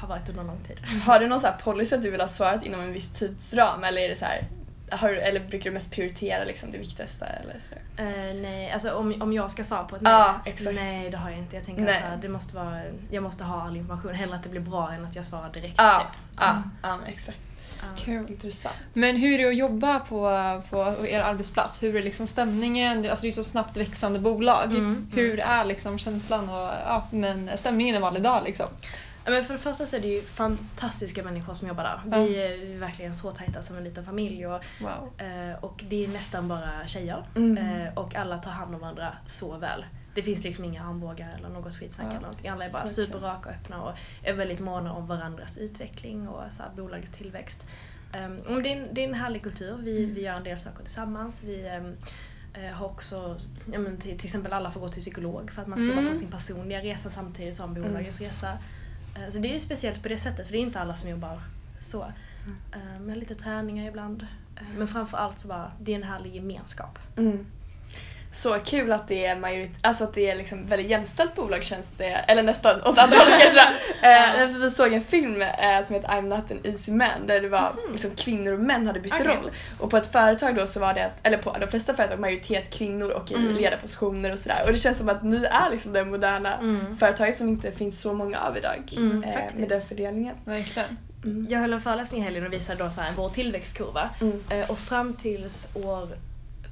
har 0.00 0.08
varit 0.08 0.28
under 0.28 0.44
lång 0.44 0.60
tid. 0.66 0.78
Har 1.04 1.18
du 1.20 1.26
någon 1.26 1.40
här 1.40 1.56
policy 1.64 1.94
att 1.94 2.02
du 2.02 2.10
vill 2.10 2.20
ha 2.20 2.28
svarat 2.28 2.64
inom 2.64 2.80
en 2.80 2.92
viss 2.92 3.08
tidsram 3.18 3.84
eller 3.84 4.02
är 4.02 4.08
det 4.08 4.16
så 4.16 4.24
här, 4.24 4.44
har 4.90 5.08
eller 5.12 5.40
brukar 5.40 5.70
du 5.70 5.74
mest 5.74 5.90
prioritera 5.90 6.44
liksom 6.44 6.70
det 6.72 6.78
viktigaste? 6.78 7.24
Eller 7.24 7.56
så? 7.68 8.02
Eh, 8.02 8.34
nej, 8.42 8.70
alltså 8.72 8.92
om, 8.92 9.22
om 9.22 9.32
jag 9.32 9.50
ska 9.50 9.64
svara 9.64 9.84
på 9.84 9.96
ett 9.96 10.02
mail? 10.02 10.14
exakt. 10.44 10.74
Nej, 10.76 11.10
det 11.10 11.16
har 11.16 11.30
jag 11.30 11.38
inte. 11.38 11.56
Jag 11.56 11.64
tänker 11.64 11.82
att 11.82 11.96
så 11.96 12.02
här, 12.02 12.16
det 12.22 12.28
måste 12.28 12.56
vara, 12.56 12.80
jag 13.10 13.22
måste 13.22 13.44
ha 13.44 13.62
all 13.62 13.76
information. 13.76 14.14
Hellre 14.14 14.36
att 14.36 14.42
det 14.42 14.48
blir 14.48 14.60
bra 14.60 14.92
än 14.92 15.04
att 15.04 15.16
jag 15.16 15.24
svarar 15.24 15.50
direkt. 15.52 15.74
Ja, 15.78 15.98
Typ. 16.12 16.20
ja, 16.40 16.62
ja 16.82 16.96
men 16.96 17.06
exakt. 17.14 17.38
Kul. 17.96 18.30
Intressant. 18.30 18.74
Men 18.92 19.16
hur 19.16 19.34
är 19.40 19.44
det 19.44 19.48
att 19.50 19.56
jobba 19.56 19.98
på, 20.00 20.16
på 20.70 21.06
er 21.06 21.20
arbetsplats? 21.20 21.82
Hur 21.82 21.96
är 21.96 22.02
liksom 22.02 22.26
stämningen? 22.26 23.02
Det- 23.02 23.10
Alltså 23.10 23.22
det 23.22 23.28
är 23.28 23.32
så 23.32 23.44
snabbt 23.44 23.76
växande 23.76 24.18
bolag. 24.18 24.64
Mm, 24.64 24.76
mm. 24.76 25.10
Hur 25.14 25.40
är 25.40 25.64
liksom 25.64 25.98
känslan 25.98 26.48
och 26.48 26.70
ja, 26.86 27.06
men 27.10 27.50
stämningen 27.56 27.94
en 27.94 28.02
vanlig 28.02 28.22
dag 28.22 28.42
liksom? 28.44 28.66
Men 29.30 29.44
för 29.44 29.54
det 29.54 29.58
första 29.60 29.86
så 29.86 29.96
är 29.96 30.00
det 30.00 30.08
ju 30.08 30.22
fantastiska 30.22 31.22
människor 31.22 31.54
som 31.54 31.68
jobbar 31.68 31.84
där. 31.84 32.00
Ja. 32.18 32.24
Vi 32.24 32.36
är 32.36 32.78
verkligen 32.78 33.14
så 33.14 33.30
tajta 33.30 33.62
som 33.62 33.76
en 33.76 33.84
liten 33.84 34.04
familj 34.04 34.46
och, 34.46 34.64
Wow. 34.80 35.12
eh, 35.26 35.64
och 35.64 35.84
det 35.88 36.04
är 36.04 36.08
nästan 36.08 36.48
bara 36.48 36.86
tjejer. 36.86 37.24
Mm. 37.36 37.58
Eh, 37.86 37.94
och 37.98 38.14
alla 38.14 38.38
tar 38.38 38.50
hand 38.50 38.74
om 38.74 38.80
varandra 38.80 39.12
så 39.26 39.56
väl. 39.56 39.84
Det 40.14 40.22
finns 40.22 40.44
liksom 40.44 40.64
inga 40.64 40.82
armbågar 40.84 41.34
eller 41.38 41.48
något 41.48 41.74
skitsnack 41.76 42.06
Ja, 42.06 42.10
eller 42.10 42.20
någonting. 42.20 42.48
Alla 42.50 42.64
är 42.64 42.70
bara 42.72 42.86
superraka 42.86 43.48
och 43.48 43.54
öppna 43.54 43.82
och 43.82 43.92
är 44.22 44.32
väldigt 44.34 44.60
måna 44.60 44.92
om 44.92 45.06
varandras 45.06 45.58
utveckling 45.58 46.28
och 46.28 46.52
så 46.52 46.62
här, 46.62 46.70
bolagets 46.76 47.12
tillväxt. 47.12 47.66
Um, 48.46 48.62
det, 48.62 48.72
är 48.72 48.76
en, 48.76 48.94
det 48.94 49.04
är 49.04 49.08
en 49.08 49.14
härlig 49.14 49.42
kultur. 49.42 49.76
Vi, 49.82 50.02
Mm. 50.04 50.14
vi 50.14 50.20
gör 50.22 50.34
en 50.34 50.44
del 50.44 50.58
saker 50.58 50.84
tillsammans. 50.84 51.42
Vi 51.44 51.66
eh, 52.54 52.72
har 52.72 52.86
också, 52.86 53.36
ja, 53.72 53.78
men 53.78 53.98
till, 53.98 54.16
till 54.18 54.26
exempel 54.26 54.52
alla 54.52 54.70
får 54.70 54.80
gå 54.80 54.88
till 54.88 55.00
psykolog 55.02 55.50
för 55.50 55.62
att 55.62 55.68
man 55.68 55.78
ska 55.78 55.84
Mm. 55.86 55.98
jobba 55.98 56.10
på 56.10 56.16
sin 56.18 56.30
personliga 56.30 56.82
resa 56.82 57.08
samtidigt 57.08 57.54
som 57.54 57.74
bolagets 57.74 58.20
resa. 58.20 58.58
Så 59.28 59.38
det 59.38 59.48
är 59.48 59.54
ju 59.54 59.60
speciellt 59.60 60.02
på 60.02 60.08
det 60.08 60.18
sättet 60.18 60.46
för 60.46 60.52
det 60.52 60.58
är 60.58 60.62
inte 60.62 60.80
alla 60.80 60.96
som 60.96 61.10
jobbar 61.10 61.40
så. 61.80 62.02
Eh, 62.72 63.00
men 63.00 63.18
lite 63.18 63.34
träningar 63.34 63.88
ibland. 63.88 64.26
Eh, 64.56 64.62
men 64.78 64.88
framförallt 64.88 65.38
så 65.38 65.48
bara, 65.48 65.72
det 65.80 65.92
är 65.92 65.96
en 65.96 66.02
härlig 66.02 66.34
gemenskap. 66.34 66.98
Mm. 67.16 67.46
Så 68.32 68.58
kul 68.64 68.92
att 68.92 69.08
det 69.08 69.26
är 69.26 69.36
majorit- 69.36 69.70
alltså 69.82 70.04
att 70.04 70.14
det 70.14 70.30
är 70.30 70.34
liksom 70.36 70.66
väldigt 70.66 70.90
jämställt 70.90 71.34
bolag 71.34 71.64
känns 71.64 71.86
det, 71.96 72.04
eller 72.04 72.42
nästan 72.42 72.80
åt 72.82 72.98
andra 72.98 73.16
hållet 73.18 73.40
kanske. 73.40 73.60
Eh, 74.02 74.46
vi 74.46 74.70
såg 74.70 74.92
en 74.92 75.02
film 75.04 75.42
eh, 75.42 75.84
som 75.86 75.94
heter 75.94 76.08
I'm 76.08 76.22
not 76.28 76.50
an 76.50 76.58
easy 76.64 76.92
man 76.92 77.26
där 77.26 77.40
det 77.40 77.48
var 77.48 77.76
liksom, 77.92 78.10
kvinnor 78.16 78.52
och 78.52 78.60
män 78.60 78.86
hade 78.86 79.00
bytt 79.00 79.12
Okej. 79.12 79.26
roll. 79.26 79.50
Och 79.78 79.90
på 79.90 79.96
ett 79.96 80.12
företag 80.12 80.54
då 80.56 80.66
så 80.66 80.80
var 80.80 80.94
det, 80.94 81.04
att, 81.06 81.12
eller 81.22 81.38
på 81.38 81.56
de 81.60 81.66
flesta 81.66 81.94
företag, 81.94 82.18
majoritet 82.20 82.70
kvinnor 82.70 83.10
och 83.10 83.30
i 83.30 83.34
Mm. 83.34 83.54
ledarpositioner 83.56 84.32
och 84.32 84.38
sådär. 84.38 84.62
Och 84.66 84.72
det 84.72 84.78
känns 84.78 84.98
som 84.98 85.08
att 85.08 85.22
ni 85.22 85.36
är 85.44 85.70
liksom 85.70 85.92
det 85.92 86.04
moderna 86.04 86.54
Mm. 86.58 86.98
företaget 86.98 87.36
som 87.36 87.48
inte 87.48 87.72
finns 87.72 88.00
så 88.02 88.12
många 88.12 88.40
av 88.40 88.56
idag. 88.56 88.92
Mm, 88.96 89.24
eh, 89.24 89.32
faktiskt. 89.32 89.58
med 89.58 89.68
den 89.68 89.80
fördelningen. 89.80 90.34
Verkligen. 90.44 90.96
Mm. 91.24 91.46
Jag 91.50 91.58
höll 91.58 91.72
en 91.72 91.80
föreläsning 91.80 92.20
i 92.20 92.24
helgen 92.24 92.46
och 92.46 92.52
visade 92.52 92.84
då 92.84 92.90
så 92.90 93.00
här 93.00 93.12
vår 93.16 93.28
tillväxtkurva. 93.28 94.08
Mm. 94.20 94.40
Eh, 94.50 94.70
Och 94.70 94.78
fram 94.78 95.14
tills 95.14 95.68
år 95.74 96.08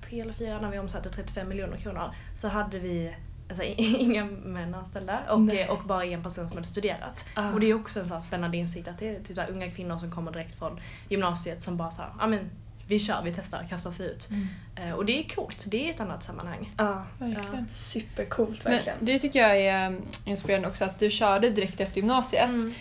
tre 0.08 0.20
eller 0.20 0.32
fyra 0.32 0.60
när 0.60 0.70
vi 0.70 0.78
omsatte 0.78 1.08
35 1.08 1.48
miljoner 1.48 1.76
kronor 1.76 2.10
så 2.34 2.48
hade 2.48 2.78
vi 2.78 3.14
alltså, 3.48 3.62
inga 3.76 4.24
män 4.24 4.74
anställda 4.74 5.20
och, 5.30 5.40
Nej. 5.40 5.68
och 5.68 5.82
bara 5.84 6.04
en 6.04 6.22
person 6.22 6.48
som 6.48 6.56
hade 6.56 6.68
studerat. 6.68 7.26
Ah. 7.34 7.52
Och 7.52 7.60
det 7.60 7.66
är 7.66 7.74
också 7.74 8.00
en 8.00 8.06
sån 8.06 8.22
spännande 8.22 8.56
insikt 8.56 8.88
att 8.88 8.98
det 8.98 9.16
är 9.16 9.20
typ 9.20 9.38
unga 9.50 9.70
kvinnor 9.70 9.98
som 9.98 10.10
kommer 10.10 10.32
direkt 10.32 10.58
från 10.58 10.80
gymnasiet 11.08 11.62
som 11.62 11.76
bara 11.76 11.90
såhär, 11.90 12.10
ja 12.18 12.26
men 12.26 12.50
vi 12.88 12.98
kör, 12.98 13.22
vi 13.24 13.32
testar, 13.36 13.66
kastar 13.70 13.90
sig 13.90 14.06
ut. 14.06 14.28
Eh, 14.76 14.92
Och 14.92 15.04
det 15.04 15.18
är 15.24 15.28
coolt, 15.34 15.64
det 15.66 15.86
är 15.86 15.90
ett 15.90 16.00
annat 16.00 16.22
sammanhang. 16.22 16.70
Ja, 16.78 17.02
Verkligen. 17.18 17.68
supercoolt 17.70 18.64
Men 18.64 18.72
verkligen. 18.72 18.98
det 19.00 19.18
tycker 19.18 19.38
jag 19.48 19.60
är 19.60 19.86
um, 19.86 20.02
inspirerande 20.24 20.68
också 20.68 20.84
att 20.84 20.98
du 20.98 21.10
körde 21.10 21.50
direkt 21.50 21.80
efter 21.80 21.96
gymnasiet. 21.96 22.44
Mm. 22.48 22.74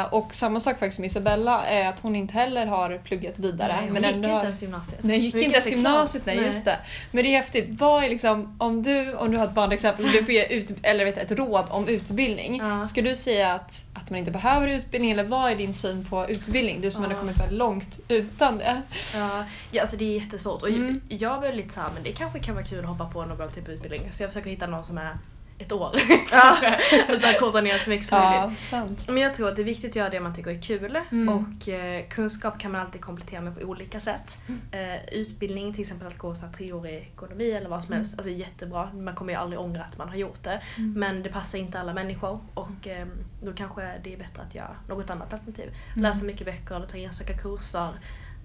Eh, 0.00 0.14
och 0.14 0.34
samma 0.34 0.60
sak 0.60 0.78
faktiskt 0.78 1.00
med 1.00 1.06
Isabella, 1.06 1.64
är 1.66 1.88
att 1.88 2.00
hon 2.00 2.16
inte 2.16 2.34
heller 2.34 2.66
har 2.66 2.98
pluggat 2.98 3.38
vidare. 3.38 3.72
Nej, 3.76 3.84
hon 3.84 3.92
men 3.92 4.02
gick 4.02 4.12
ändå 4.14 4.28
inte 4.28 4.44
ens 4.44 4.62
gymnasiet. 4.62 5.02
Nej, 5.04 5.18
gick 5.18 5.34
Hon 5.34 5.42
inte 5.42 5.56
ens 5.58 5.70
gymnasiet, 5.70 6.26
nej, 6.26 6.36
just 6.36 6.64
det. 6.64 6.78
Men 7.10 7.24
det 7.24 7.30
är 7.34 7.36
häftigt. 7.36 7.66
Vad 7.70 8.04
är 8.04 8.08
liksom, 8.08 8.56
om 8.60 8.82
du, 8.82 9.14
om 9.14 9.30
du 9.30 9.38
har 9.38 9.44
ett 9.44 9.54
barnexempel, 9.54 10.12
du 10.12 10.24
får 10.24 10.34
ge 10.34 10.44
ut, 10.46 10.70
eller 10.82 11.04
vet, 11.04 11.18
ett 11.18 11.30
råd 11.38 11.64
om 11.70 11.88
utbildning. 11.88 12.56
Ja. 12.56 12.86
Ska 12.86 13.02
du 13.02 13.16
säga 13.16 13.52
att, 13.54 13.84
att 13.94 14.10
man 14.10 14.18
inte 14.18 14.30
behöver 14.30 14.68
utbildning 14.68 15.10
eller 15.10 15.24
vad 15.24 15.50
är 15.52 15.56
din 15.56 15.74
syn 15.74 16.06
på 16.10 16.28
utbildning? 16.28 16.80
Du 16.80 16.90
som 16.90 17.02
Ja. 17.02 17.08
ändå 17.08 17.20
kommit 17.20 17.40
väldigt 17.40 17.58
långt 17.58 18.00
utan 18.08 18.58
det. 18.58 18.82
Ja, 19.14 19.41
ja 19.70 19.80
alltså 19.80 19.96
det 19.96 20.04
är 20.04 20.20
jättesvårt 20.20 20.62
och 20.62 20.68
Mm. 20.68 21.00
jag 21.08 21.40
var 21.40 21.52
lite 21.52 21.74
såhär, 21.74 21.88
men 21.94 22.02
det 22.02 22.12
kanske 22.12 22.38
kan 22.38 22.54
vara 22.54 22.64
kul 22.64 22.78
att 22.80 22.86
hoppa 22.90 23.06
på 23.06 23.24
någon 23.24 23.50
typ 23.52 23.68
av 23.68 23.74
utbildning. 23.74 24.12
Så 24.12 24.22
jag 24.22 24.30
försöker 24.30 24.50
hitta 24.50 24.66
någon 24.66 24.84
som 24.84 24.98
är 24.98 25.18
ett 25.58 25.72
år. 25.72 25.90
Ja. 26.32 26.56
så 27.20 27.26
här 27.26 27.38
korta 27.38 27.60
ner 27.60 27.78
så 27.78 27.90
mycket 27.90 28.10
möjligt. 28.10 28.58
sant. 28.58 29.08
Men 29.08 29.16
jag 29.16 29.34
tror 29.34 29.48
att 29.48 29.56
det 29.56 29.62
är 29.62 29.64
viktigt 29.64 29.90
att 29.90 29.96
göra 29.96 30.08
det 30.10 30.20
man 30.20 30.34
tycker 30.34 30.50
är 30.50 30.62
kul 30.62 30.98
Mm. 31.10 31.28
och 31.28 31.68
eh, 31.68 32.04
kunskap 32.08 32.58
kan 32.58 32.72
man 32.72 32.80
alltid 32.80 33.00
komplettera 33.00 33.40
med 33.40 33.60
på 33.60 33.66
olika 33.66 34.00
sätt. 34.00 34.38
Eh, 34.72 35.04
utbildning, 35.14 35.72
till 35.72 35.80
exempel 35.80 36.06
att 36.08 36.18
gå 36.18 36.34
så 36.34 36.46
här, 36.46 36.52
treårig 36.52 36.94
ekonomi 36.94 37.50
eller 37.50 37.68
vad 37.68 37.82
som 37.82 37.94
helst, 37.94 38.14
alltså 38.14 38.30
jättebra. 38.30 38.90
Man 38.94 39.14
kommer 39.14 39.32
ju 39.32 39.38
aldrig 39.38 39.60
ångra 39.60 39.82
att 39.84 39.98
man 39.98 40.08
har 40.08 40.16
gjort 40.16 40.42
det. 40.42 40.62
Men 40.76 41.22
det 41.22 41.28
passar 41.28 41.58
inte 41.58 41.80
alla 41.80 41.92
människor 41.94 42.38
och 42.54 42.86
eh, 42.88 43.06
då 43.42 43.52
kanske 43.52 43.92
det 44.04 44.12
är 44.14 44.18
bättre 44.18 44.42
att 44.42 44.54
göra 44.54 44.76
något 44.88 45.10
annat 45.10 45.32
alternativ. 45.32 45.70
Läsa 45.96 46.24
mycket 46.24 46.46
böcker 46.46 46.74
eller 46.74 46.86
ta 46.86 46.96
enstaka 46.98 47.32
kurser. 47.38 47.88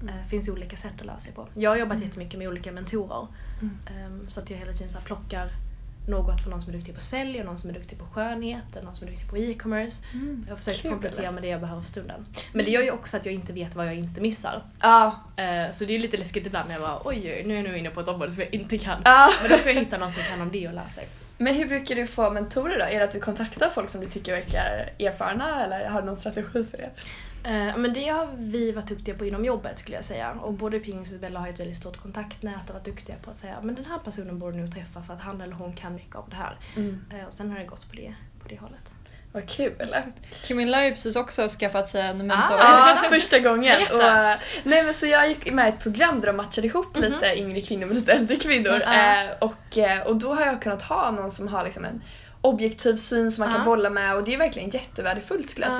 Eh, 0.04 0.28
finns 0.30 0.50
olika 0.50 0.78
sätt 0.78 0.94
att 1.00 1.06
lära 1.06 1.20
sig 1.20 1.32
på. 1.32 1.48
Jag 1.54 1.70
har 1.70 1.78
jobbat 1.78 2.02
jättemycket 2.02 2.40
med 2.40 2.48
olika 2.48 2.72
mentorer. 2.72 3.28
Ehm, 3.62 4.30
så 4.30 4.40
att 4.40 4.50
jag 4.50 4.58
hela 4.58 4.74
tiden 4.74 4.94
så 4.94 5.00
plockar 5.00 5.50
något 6.10 6.42
från 6.42 6.52
någon 6.52 6.62
som 6.62 6.74
är 6.74 6.78
duktig 6.78 6.96
på 6.96 7.02
sälj 7.02 7.40
och 7.40 7.46
någon 7.46 7.58
som 7.58 7.70
är 7.70 7.74
duktig 7.74 8.00
på 8.00 8.06
skönhet 8.06 8.76
och 8.76 8.84
någon 8.84 8.96
som 8.96 9.08
är 9.08 9.12
duktig 9.12 9.30
på 9.30 9.38
e-commerce. 9.38 10.04
Jag 10.48 10.58
försöker 10.58 10.80
Kul. 10.82 10.92
komplettera 10.92 11.32
med 11.32 11.44
det 11.44 11.48
jag 11.50 11.62
behöver 11.62 11.82
för 11.82 11.88
stunden. 11.88 12.26
Men 12.54 12.66
det 12.66 12.72
gör 12.72 12.82
ju 12.82 12.92
också 12.92 13.18
att 13.18 13.26
jag 13.26 13.34
inte 13.36 13.54
vet 13.54 13.76
vad 13.76 13.88
jag 13.88 13.96
inte 13.96 14.22
missar. 14.22 14.62
Ja. 14.82 15.16
Eh, 15.38 15.72
Så 15.72 15.86
det 15.86 15.96
är 15.96 16.00
lite 16.00 16.18
läskigt 16.18 16.46
ibland 16.48 16.68
när 16.70 16.76
jag 16.76 16.82
bara 16.84 17.02
oj, 17.06 17.34
oj 17.34 17.44
nu 17.46 17.54
är 17.54 17.58
jag 17.58 17.64
nu 17.72 17.78
inne 17.78 17.90
på 17.90 18.00
ett 18.00 18.08
område 18.08 18.32
som 18.32 18.40
jag 18.42 18.54
inte 18.54 18.78
kan. 18.78 19.02
Ja. 19.06 19.30
Men 19.42 19.52
då 19.52 19.58
får 19.58 19.72
jag 19.72 19.80
hitta 19.80 19.98
någon 19.98 20.12
som 20.12 20.24
kan 20.24 20.42
om 20.42 20.52
det 20.52 20.68
och 20.68 20.74
lära 20.74 20.90
sig. 20.90 21.08
Men 21.38 21.56
hur 21.56 21.68
brukar 21.68 21.96
du 21.96 22.08
få 22.08 22.30
mentorer 22.30 22.80
då? 22.80 22.86
Är 22.86 23.00
det 23.00 23.06
att 23.06 23.12
du 23.12 23.20
kontaktar 23.20 23.70
folk 23.70 23.90
som 23.90 24.02
du 24.02 24.08
tycker 24.08 24.32
verkar 24.34 24.90
erfarna 25.00 25.64
eller 25.66 25.90
har 25.90 26.02
du 26.02 26.06
någon 26.08 26.18
strategi 26.18 26.66
för 26.72 26.78
det? 26.78 26.90
Eh, 27.44 27.78
men 27.78 27.94
det 27.94 28.08
har 28.08 28.28
vi 28.38 28.72
varit 28.72 28.88
duktiga 28.88 29.16
på 29.16 29.26
inom 29.26 29.46
jobbet 29.46 29.78
skulle 29.80 29.96
jag 29.96 30.06
säga. 30.06 30.32
Och 30.32 30.54
både 30.54 30.80
Ping 30.80 31.00
och 31.00 31.06
Isabella 31.06 31.40
har 31.40 31.48
ett 31.48 31.60
väldigt 31.60 31.78
stort 31.78 32.02
kontaktnät 32.02 32.70
och 32.70 32.74
varit 32.76 32.86
duktiga 32.86 33.16
på 33.24 33.30
att 33.30 33.38
säga 33.38 33.56
men 33.62 33.76
den 33.76 33.86
här 33.86 34.00
personen 34.00 34.40
borde 34.40 34.58
du 34.62 34.68
träffa 34.68 35.02
för 35.04 35.14
att 35.14 35.22
han 35.22 35.42
eller 35.42 35.54
hon 35.54 35.74
kan 35.76 35.96
mycket 35.96 36.16
av 36.16 36.30
det 36.30 36.36
här. 36.36 36.58
Mm. 36.76 37.06
Eh, 37.20 37.26
och 37.28 37.34
sen 37.34 37.52
har 37.52 37.60
det 37.60 37.66
gått 37.66 37.90
på 37.90 37.96
det, 37.96 38.16
på 38.44 38.48
det 38.50 38.58
hållet. 38.60 38.92
Vad 39.32 39.50
kul! 39.50 39.96
Camilla 40.48 40.78
har 40.78 40.84
ju 40.84 40.92
precis 40.92 41.16
också 41.16 41.48
skaffat 41.48 41.90
sig 41.90 42.02
en 42.02 42.18
mentor. 42.18 42.58
Ja, 42.60 42.98
första 43.10 43.40
gången. 43.40 43.78
Och, 43.94 44.02
eh, 44.02 44.36
nej, 44.64 44.84
men 44.84 44.94
så 44.94 45.06
jag 45.08 45.28
gick 45.28 45.52
med 45.54 45.66
i 45.66 45.70
ett 45.70 45.80
program 45.80 46.20
där 46.20 46.28
de 46.28 46.38
matchade 46.38 46.68
ihop 46.68 46.96
Mhm. 46.98 47.04
lite 47.04 47.38
yngre 47.38 47.62
kvinnor 47.62 47.86
med 47.86 47.96
lite 47.96 48.14
äldre 48.14 48.36
kvinnor. 48.36 48.82
Ja. 48.86 49.24
Eh, 49.24 49.30
och, 49.40 49.78
eh, 49.78 50.02
och 50.08 50.16
då 50.16 50.34
har 50.34 50.46
jag 50.46 50.62
kunnat 50.62 50.82
ha 50.82 51.12
någon 51.12 51.32
som 51.32 51.48
har 51.48 51.64
liksom 51.64 51.86
en 51.86 52.02
objektiv 52.42 52.96
syn 52.96 53.32
som 53.32 53.46
man 53.46 53.54
kan 53.56 53.66
bolla 53.66 53.90
med 53.90 54.16
och 54.16 54.24
det 54.24 54.34
är 54.34 54.38
verkligen 54.38 54.70
jättevärdefullt 54.70 55.50
skulle 55.50 55.66
jag 55.66 55.76
Ja. 55.76 55.80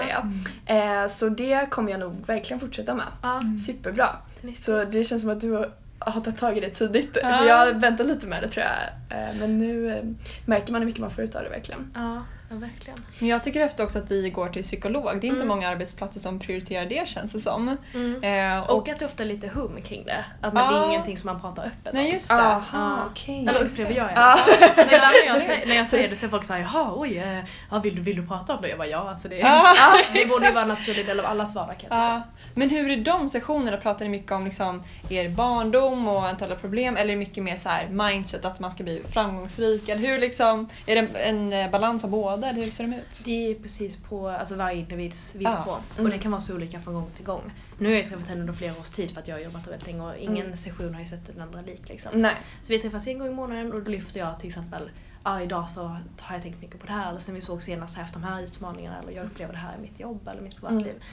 säga. 0.66 1.04
Eh, 1.04 1.10
så 1.10 1.30
det 1.30 1.68
kommer 1.70 1.92
jag 1.92 2.00
nog 2.00 2.26
verkligen 2.28 2.60
fortsätta 2.60 2.94
med. 2.94 3.06
Ja, 3.24 3.42
Superbra. 3.68 4.10
Så 4.56 4.84
det 4.84 5.04
känns 5.04 5.22
som 5.22 5.32
att 5.32 5.42
du 5.42 5.52
har 6.00 6.22
tagit 6.22 6.40
tag 6.40 6.58
i 6.58 6.60
det 6.60 6.70
tidigt. 6.70 7.18
Ja. 7.22 7.46
Jag 7.46 7.56
har 7.58 7.72
väntat 7.72 8.08
lite 8.08 8.28
med 8.28 8.42
det 8.44 8.50
tror 8.50 8.66
jag. 8.66 9.18
Eh, 9.20 9.36
Men 9.40 9.60
nu 9.60 9.94
eh, 9.98 10.04
märker 10.46 10.72
man 10.72 10.82
hur 10.82 10.86
mycket 10.86 11.02
man 11.02 11.12
får 11.12 11.24
ut 11.24 11.36
av 11.36 11.44
det 11.44 11.50
verkligen. 11.50 11.92
ja, 11.96 12.22
ja 12.50 12.56
verkligen. 12.56 13.00
Men 13.20 13.30
jag 13.30 13.44
tycker 13.44 13.62
efter 13.62 13.84
också 13.84 14.00
att 14.00 14.12
vi 14.12 14.30
går 14.30 14.50
till 14.50 14.62
psykolog. 14.64 15.04
Det 15.04 15.10
är 15.12 15.30
inte 15.30 15.36
Mm. 15.36 15.48
många 15.48 15.70
arbetsplatser 15.70 16.20
som 16.20 16.40
prioriterar 16.40 16.86
det 16.86 17.08
känns 17.08 17.32
det 17.32 17.40
som. 17.40 17.78
Mm. 17.94 18.24
Eh, 18.58 18.70
och, 18.70 18.78
Och 18.78 18.90
att 18.90 19.00
det 19.00 19.06
ofta 19.06 19.24
är 19.24 19.28
lite 19.28 19.48
hum 19.48 19.82
kring 19.82 20.06
det. 20.06 20.26
Att 20.42 20.54
man, 20.54 20.74
det 20.74 20.80
Ja. 20.80 20.84
är 20.86 20.90
ingenting 20.90 21.18
som 21.18 21.28
man 21.28 21.42
pratar 21.42 21.64
öppet 21.66 21.94
nej 21.94 22.06
om. 22.06 22.12
just 22.14 22.30
det. 22.30 22.36
Aha, 22.36 22.64
Ja. 22.74 23.06
okej. 23.12 23.46
Eller 23.50 23.62
upplever 23.62 23.92
jag 23.96 24.10
i 24.10 24.12
ibland 24.12 25.14
när 25.26 25.34
jag, 25.34 25.42
säger, 25.48 25.68
när 25.68 25.76
jag 25.76 25.88
säger 25.88 26.10
det 26.10 26.16
så 26.16 26.26
är 26.26 26.30
folk 26.30 26.44
såhär 26.44 26.60
jaha 26.60 26.94
oj, 26.96 27.18
eh, 27.18 27.40
ja, 27.72 27.80
vill, 27.80 27.96
du, 27.96 28.02
vill 28.02 28.16
du 28.16 28.28
prata 28.28 28.56
om 28.56 28.62
det? 28.62 28.68
Jag 28.70 28.78
bara 28.78 28.88
ja, 28.88 29.10
alltså 29.10 29.28
det, 29.28 29.38
Ja. 29.38 29.74
det 30.14 30.26
borde 30.30 30.46
ju 30.48 30.52
vara 30.54 30.62
en 30.62 30.68
naturlig 30.70 31.06
del 31.06 31.20
av 31.20 31.26
allas 31.26 31.56
vardag 31.56 31.76
kan 31.80 31.98
jag 31.98 32.22
tycka. 32.22 32.24
Men 32.54 32.70
hur 32.70 32.90
är 32.92 32.98
de 32.98 33.30
sessionerna? 33.30 33.78
Pratar 33.78 34.06
ni 34.06 34.10
mycket 34.12 34.32
om 34.32 34.46
liksom 34.46 34.84
er 35.10 35.30
barndom 35.30 36.08
och 36.08 36.24
eventuella 36.24 36.56
problem 36.56 36.98
eller 36.98 37.06
är 37.14 37.16
det 37.16 37.20
mycket 37.20 37.44
mer 37.44 37.56
så 37.56 37.70
här 37.70 37.88
mindset 37.90 38.46
att 38.46 38.60
man 38.60 38.72
ska 38.72 38.84
bli 38.84 39.04
framgångsrik? 39.12 39.90
Eller 39.90 40.08
hur 40.08 40.20
liksom, 40.20 40.70
är 40.86 40.96
det 40.96 41.08
en, 41.24 41.54
en 41.54 41.72
balans 41.72 42.04
av 42.04 42.10
båda 42.10 42.37
eller 42.44 42.64
hur 42.66 42.72
ser 42.72 42.84
de 42.88 42.94
ut? 42.96 43.22
Det 43.26 43.52
är 43.52 43.56
precis 43.56 43.98
på 43.98 44.30
alltså, 44.30 44.56
varje 44.56 44.80
individs 44.80 45.36
villkor. 45.36 45.54
Ja. 45.68 45.82
Mm. 45.94 46.06
Och 46.06 46.12
det 46.12 46.18
kan 46.24 46.32
vara 46.32 46.42
så 46.42 46.56
olika 46.56 46.80
från 46.82 46.94
gång 46.94 47.10
till 47.16 47.26
gång. 47.26 47.52
Nu 47.78 47.88
har 47.90 47.96
jag 47.96 48.08
träffat 48.08 48.28
henne 48.28 48.42
under 48.42 48.54
flera 48.54 48.74
års 48.80 48.90
tid 48.90 49.12
för 49.12 49.22
att 49.22 49.28
jag 49.28 49.36
har 49.36 49.42
jobbat 49.44 49.64
där 49.64 49.72
väldigt 49.72 49.88
länge 49.88 50.02
och 50.02 50.18
ingen 50.18 50.46
Mm. 50.46 50.58
session 50.58 50.94
har 50.94 51.02
ju 51.02 51.08
sett 51.08 51.28
den 51.28 51.42
andra 51.42 51.62
lik. 51.62 51.90
Liksom. 51.90 52.12
Nej. 52.22 52.36
Så 52.64 52.74
vi 52.74 52.80
träffas 52.80 53.08
en 53.08 53.20
gång 53.20 53.28
i 53.28 53.32
månaden 53.34 53.74
och 53.74 53.84
då 53.84 53.92
lyfter 53.92 54.20
jag 54.20 54.40
till 54.40 54.48
exempel 54.48 54.90
Ja, 55.24 55.42
idag 55.42 55.70
så 55.70 55.84
har 56.22 56.36
jag 56.36 56.42
tänkt 56.44 56.62
mycket 56.62 56.80
på 56.80 56.88
det 56.88 56.94
här 56.94 57.10
eller 57.10 57.20
sen 57.20 57.36
vi 57.36 57.42
såg 57.42 57.64
senast 57.64 57.96
har 57.96 58.02
jag 58.02 58.06
haft 58.06 58.14
de 58.14 58.24
här 58.24 58.42
utmaningarna 58.42 59.00
eller 59.00 59.12
jag 59.12 59.26
upplever 59.26 59.54
det 59.54 59.60
här 59.60 59.76
i 59.78 59.82
mitt 59.82 60.00
jobb 60.00 60.28
eller 60.28 60.42
mitt 60.42 60.56
privatliv. 60.56 61.04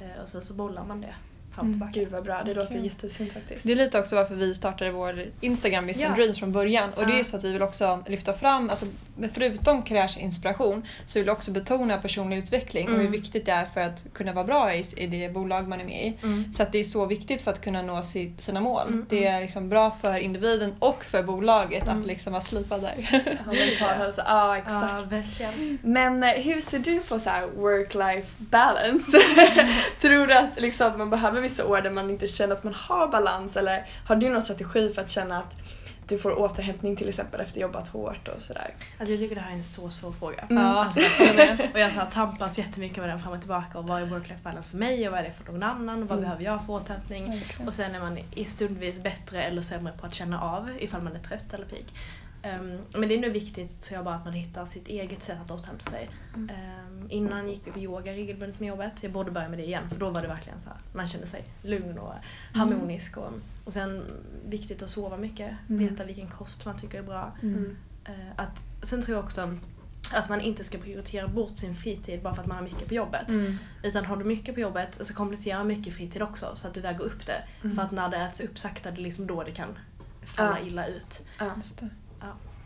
Eh, 0.00 0.22
och 0.22 0.28
sen 0.28 0.42
så 0.42 0.54
bollar 0.54 0.84
man 0.84 1.00
det 1.00 1.14
och 1.58 1.64
Mm. 1.64 1.72
tillbaka. 1.72 1.92
Gud 2.00 2.08
vad 2.10 2.24
bra, 2.24 2.42
det 2.44 2.54
låter 2.54 2.72
Kul. 2.74 2.84
jättesunt 2.84 3.32
faktiskt. 3.32 3.60
Det 3.66 3.72
är 3.72 3.76
lite 3.76 3.98
också 3.98 4.16
varför 4.16 4.34
vi 4.34 4.54
startade 4.54 4.90
vår 4.90 5.24
Instagram 5.40 5.86
Mission 5.86 6.08
Ja. 6.08 6.14
Dreams 6.16 6.38
från 6.38 6.52
början. 6.52 6.90
Och 6.96 7.06
det 7.06 7.12
är 7.12 7.16
ju 7.16 7.24
så 7.24 7.36
att 7.36 7.44
vi 7.44 7.52
vill 7.52 7.62
också 7.62 8.02
lyfta 8.06 8.32
fram, 8.32 8.70
alltså, 8.70 8.86
förutom 9.32 9.82
karriärsinspiration, 9.82 10.86
så 11.06 11.18
vill 11.18 11.24
vi 11.26 11.30
också 11.30 11.50
betona 11.50 11.98
personlig 11.98 12.36
utveckling 12.38 12.84
och 12.86 12.92
hur 12.92 13.00
Mm. 13.00 13.12
viktigt 13.12 13.46
det 13.46 13.52
är 13.52 13.64
för 13.64 13.80
att 13.80 14.06
kunna 14.12 14.32
vara 14.32 14.44
bra 14.44 14.74
i, 14.74 14.84
i 14.96 15.06
det 15.06 15.32
bolag 15.34 15.68
man 15.68 15.80
är 15.80 15.84
med 15.84 16.06
i. 16.06 16.14
Mm. 16.22 16.52
Så 16.52 16.62
att 16.62 16.72
det 16.72 16.78
är 16.78 16.84
så 16.84 17.06
viktigt 17.06 17.40
för 17.42 17.50
att 17.50 17.60
kunna 17.60 17.82
nå 17.82 18.02
sitt, 18.02 18.42
sina 18.42 18.60
mål. 18.60 18.86
Mm, 18.88 19.06
Det 19.08 19.26
är 19.26 19.40
liksom 19.40 19.68
bra 19.68 19.90
för 20.02 20.18
individen 20.18 20.74
och 20.78 21.04
för 21.04 21.22
bolaget 21.22 21.82
Mm. 21.88 22.00
att 22.00 22.06
liksom 22.06 22.32
vara 22.32 22.40
slipad 22.40 22.80
där. 22.82 22.94
Ja, 23.46 23.52
mental 23.52 23.96
hälsa. 23.98 24.22
Ja, 24.26 24.56
exakt. 24.58 24.92
Ja, 24.92 25.04
verkligen. 25.08 25.78
Men 25.82 26.22
eh, 26.22 26.30
hur 26.30 26.60
ser 26.60 26.78
du 26.78 27.00
på 27.00 27.18
så 27.18 27.30
här 27.30 27.46
work-life 27.56 28.26
balance? 28.38 29.18
Tror 30.00 30.26
du 30.26 30.34
att 30.34 30.60
liksom, 30.60 30.98
man 30.98 31.10
behöver 31.10 31.40
vissa 31.48 31.66
år 31.66 31.80
där 31.80 31.90
man 31.90 32.10
inte 32.10 32.26
känner 32.26 32.54
att 32.54 32.64
man 32.64 32.74
har 32.74 33.08
balans 33.08 33.56
eller 33.56 33.86
har 34.06 34.16
du 34.16 34.28
någon 34.28 34.42
strategi 34.42 34.92
för 34.94 35.02
att 35.02 35.10
känna 35.10 35.38
att 35.38 35.52
du 36.08 36.18
får 36.18 36.38
återhämtning 36.38 36.96
till 36.96 37.08
exempel 37.08 37.40
efter 37.40 37.60
jobbat 37.60 37.88
hårt 37.88 38.28
och 38.28 38.42
sådär? 38.42 38.74
Alltså 38.98 39.12
jag 39.12 39.20
tycker 39.20 39.34
det 39.34 39.40
här 39.40 39.50
är 39.52 39.56
en 39.56 39.64
så 39.64 39.90
svår 39.90 40.12
fråga. 40.12 40.44
Mm. 40.50 40.64
Alltså, 40.66 41.00
och 41.72 41.78
jag 41.80 41.92
så 41.92 41.98
här, 42.00 42.10
tampas 42.10 42.58
jättemycket 42.58 42.98
med 42.98 43.08
den 43.08 43.18
fram 43.20 43.32
och 43.32 43.40
tillbaka 43.40 43.78
och 43.78 43.84
vad 43.86 44.02
är 44.02 44.06
work-life 44.06 44.42
balance 44.42 44.68
för 44.70 44.76
mig 44.76 45.06
och 45.06 45.12
vad 45.12 45.20
är 45.20 45.24
det 45.24 45.32
för 45.32 45.52
någon 45.52 45.62
annan 45.62 46.02
och 46.02 46.08
vad 46.08 46.18
Mm. 46.18 46.22
behöver 46.30 46.44
jag 46.44 46.66
för 46.66 46.72
återhämtning. 46.72 47.30
Verkligen. 47.30 47.68
Och 47.68 47.74
sen 47.74 47.94
är 47.94 48.00
man 48.00 48.18
i 48.34 48.44
stundvis 48.44 49.02
bättre 49.02 49.42
eller 49.44 49.62
sämre 49.62 49.92
på 50.00 50.06
att 50.06 50.14
känna 50.14 50.40
av 50.42 50.70
ifall 50.78 51.02
man 51.02 51.16
är 51.16 51.20
trött 51.20 51.54
eller 51.54 51.66
pigg. 51.66 51.84
Ehm, 52.42 52.78
men 52.96 53.08
det 53.08 53.14
är 53.14 53.18
nu 53.20 53.30
viktigt 53.30 53.80
tror 53.82 53.96
jag 53.96 54.04
bara 54.04 54.14
att 54.14 54.24
man 54.24 54.34
hittar 54.34 54.66
sitt 54.66 54.88
eget 54.88 55.22
sätt 55.22 55.38
att 55.44 55.50
återhämta 55.50 55.90
sig. 55.90 56.10
Mm. 56.34 56.50
Ehm, 56.56 57.06
innan 57.10 57.48
gick 57.48 57.60
vi 57.66 57.70
på 57.70 57.78
yoga 57.78 58.12
regelbundet 58.12 58.60
med 58.60 58.68
jobbet. 58.68 59.02
Jag 59.02 59.12
borde 59.12 59.30
börja 59.30 59.48
med 59.48 59.58
det 59.58 59.64
igen 59.66 59.88
för 59.90 59.98
då 60.00 60.10
var 60.10 60.22
det 60.22 60.28
verkligen 60.28 60.60
så 60.60 60.68
här, 60.68 60.78
man 60.92 61.06
kände 61.06 61.26
sig 61.26 61.44
lugn 61.62 61.98
och 61.98 62.12
harmonisk. 62.54 63.16
Och, 63.16 63.32
och 63.64 63.72
sen 63.72 64.04
viktigt 64.46 64.82
att 64.82 64.90
sova 64.90 65.16
mycket, 65.16 65.50
Mm. 65.68 65.88
veta 65.88 66.04
vilken 66.04 66.28
kost 66.28 66.64
man 66.64 66.78
tycker 66.78 66.98
är 66.98 67.02
bra. 67.02 67.32
Mm. 67.42 67.76
Eh, 68.04 68.14
att, 68.36 68.62
sen 68.82 69.02
tror 69.02 69.16
jag 69.16 69.24
också 69.24 69.56
att 70.12 70.28
man 70.28 70.40
inte 70.40 70.64
ska 70.64 70.78
prioritera 70.78 71.28
bort 71.28 71.58
sin 71.58 71.74
fritid 71.74 72.22
bara 72.22 72.34
för 72.34 72.42
att 72.42 72.48
man 72.48 72.56
har 72.56 72.64
mycket 72.64 72.88
på 72.88 72.94
jobbet. 72.94 73.28
Mm. 73.28 73.58
Utan 73.82 74.04
har 74.04 74.16
du 74.16 74.24
mycket 74.24 74.54
på 74.54 74.60
jobbet 74.60 74.98
så 75.06 75.14
komplettera 75.14 75.64
mycket 75.64 75.94
fritid 75.94 76.22
också 76.22 76.50
så 76.54 76.68
att 76.68 76.74
du 76.74 76.80
väger 76.80 77.00
upp 77.04 77.26
det. 77.26 77.42
Mm. 77.62 77.76
För 77.76 77.82
att 77.82 77.90
när 77.90 78.08
det 78.08 78.16
äts 78.16 78.40
upp 78.40 78.58
sakta, 78.58 78.90
det 78.90 79.00
är 79.00 79.02
liksom 79.02 79.26
då 79.26 79.42
det 79.44 79.50
kan 79.50 79.78
falla 80.26 80.58
Ja. 80.60 80.66
illa 80.66 80.86
ut. 80.86 81.26
Ja, 81.38 81.50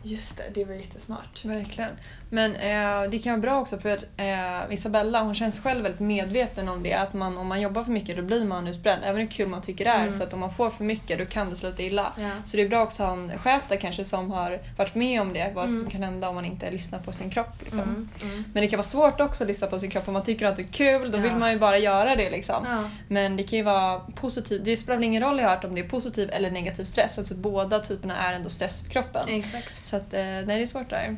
Just 0.03 0.37
det. 0.37 0.43
det, 0.53 0.65
var 0.65 0.73
jättesmart. 0.73 1.45
Verkligen. 1.45 1.89
Men 2.29 2.55
eh, 2.55 3.09
det 3.09 3.19
kan 3.19 3.31
vara 3.31 3.41
bra 3.41 3.61
också 3.61 3.77
för 3.77 3.99
eh, 4.17 4.73
Isabella 4.73 5.23
hon 5.23 5.35
känns 5.35 5.59
själv 5.59 5.83
väldigt 5.83 5.99
medveten 6.01 6.69
om 6.69 6.83
det. 6.83 6.93
Att 6.93 7.13
man, 7.13 7.37
om 7.37 7.47
man 7.47 7.61
jobbar 7.61 7.83
för 7.83 7.91
mycket 7.91 8.15
då 8.15 8.21
blir 8.21 8.45
man 8.45 8.67
utbränd. 8.67 9.01
Även 9.05 9.21
hur 9.21 9.27
kul 9.27 9.47
man 9.47 9.61
tycker 9.61 9.83
det 9.85 9.91
är. 9.91 10.01
Mm. 10.01 10.11
Så 10.11 10.23
att 10.23 10.33
om 10.33 10.39
man 10.39 10.53
får 10.53 10.69
för 10.69 10.83
mycket 10.83 11.19
då 11.19 11.25
kan 11.25 11.49
det 11.49 11.55
sluta 11.55 11.81
illa. 11.83 12.13
Ja. 12.17 12.29
Så 12.45 12.57
det 12.57 12.63
är 12.63 12.69
bra 12.69 12.81
också 12.83 13.03
att 13.03 13.09
ha 13.09 13.15
en 13.17 13.37
chef 13.39 13.63
där 13.69 13.75
kanske 13.75 14.05
som 14.05 14.31
har 14.31 14.59
varit 14.77 14.95
med 14.95 15.21
om 15.21 15.33
det. 15.33 15.51
Vad 15.55 15.69
som 15.69 15.77
Mm. 15.79 15.89
kan 15.89 16.03
hända 16.03 16.29
om 16.29 16.35
man 16.35 16.45
inte 16.45 16.71
lyssnar 16.71 16.99
på 16.99 17.11
sin 17.11 17.29
kropp. 17.29 17.53
Liksom. 17.59 17.79
Mm, 17.79 18.09
mm. 18.21 18.43
Men 18.53 18.61
det 18.61 18.67
kan 18.67 18.77
vara 18.77 18.87
svårt 18.87 19.21
också 19.21 19.43
att 19.43 19.47
lyssna 19.47 19.67
på 19.67 19.79
sin 19.79 19.89
kropp. 19.91 20.07
Om 20.07 20.13
man 20.13 20.23
tycker 20.23 20.45
att 20.45 20.55
det 20.55 20.61
är 20.61 20.73
kul 20.73 21.11
då 21.11 21.17
Ja. 21.17 21.21
vill 21.21 21.33
man 21.35 21.51
ju 21.51 21.59
bara 21.59 21.77
göra 21.77 22.15
det. 22.15 22.29
Liksom. 22.29 22.65
Ja. 22.65 22.83
Men 23.07 23.37
det 23.37 23.43
kan 23.43 23.57
ju 23.57 23.63
vara 23.63 23.99
positivt. 23.99 24.65
Det 24.65 24.75
spelar 24.75 24.97
väl 24.97 25.05
ingen 25.05 25.23
roll 25.23 25.39
jag 25.39 25.49
hört 25.49 25.63
om 25.63 25.75
det 25.75 25.81
är 25.81 25.87
positiv 25.89 26.29
eller 26.33 26.51
negativ 26.51 26.83
stress. 26.83 27.17
Alltså 27.17 27.35
båda 27.35 27.79
typerna 27.79 28.17
är 28.17 28.33
ändå 28.33 28.49
stress 28.49 28.81
för 28.81 28.89
kroppen. 28.89 29.29
Exakt. 29.29 29.85
Så 29.93 29.97
att, 29.97 30.13
eh, 30.13 30.19
nej, 30.21 30.45
det 30.45 30.53
är 30.63 30.67
svårt 30.67 30.89
där. 30.89 31.15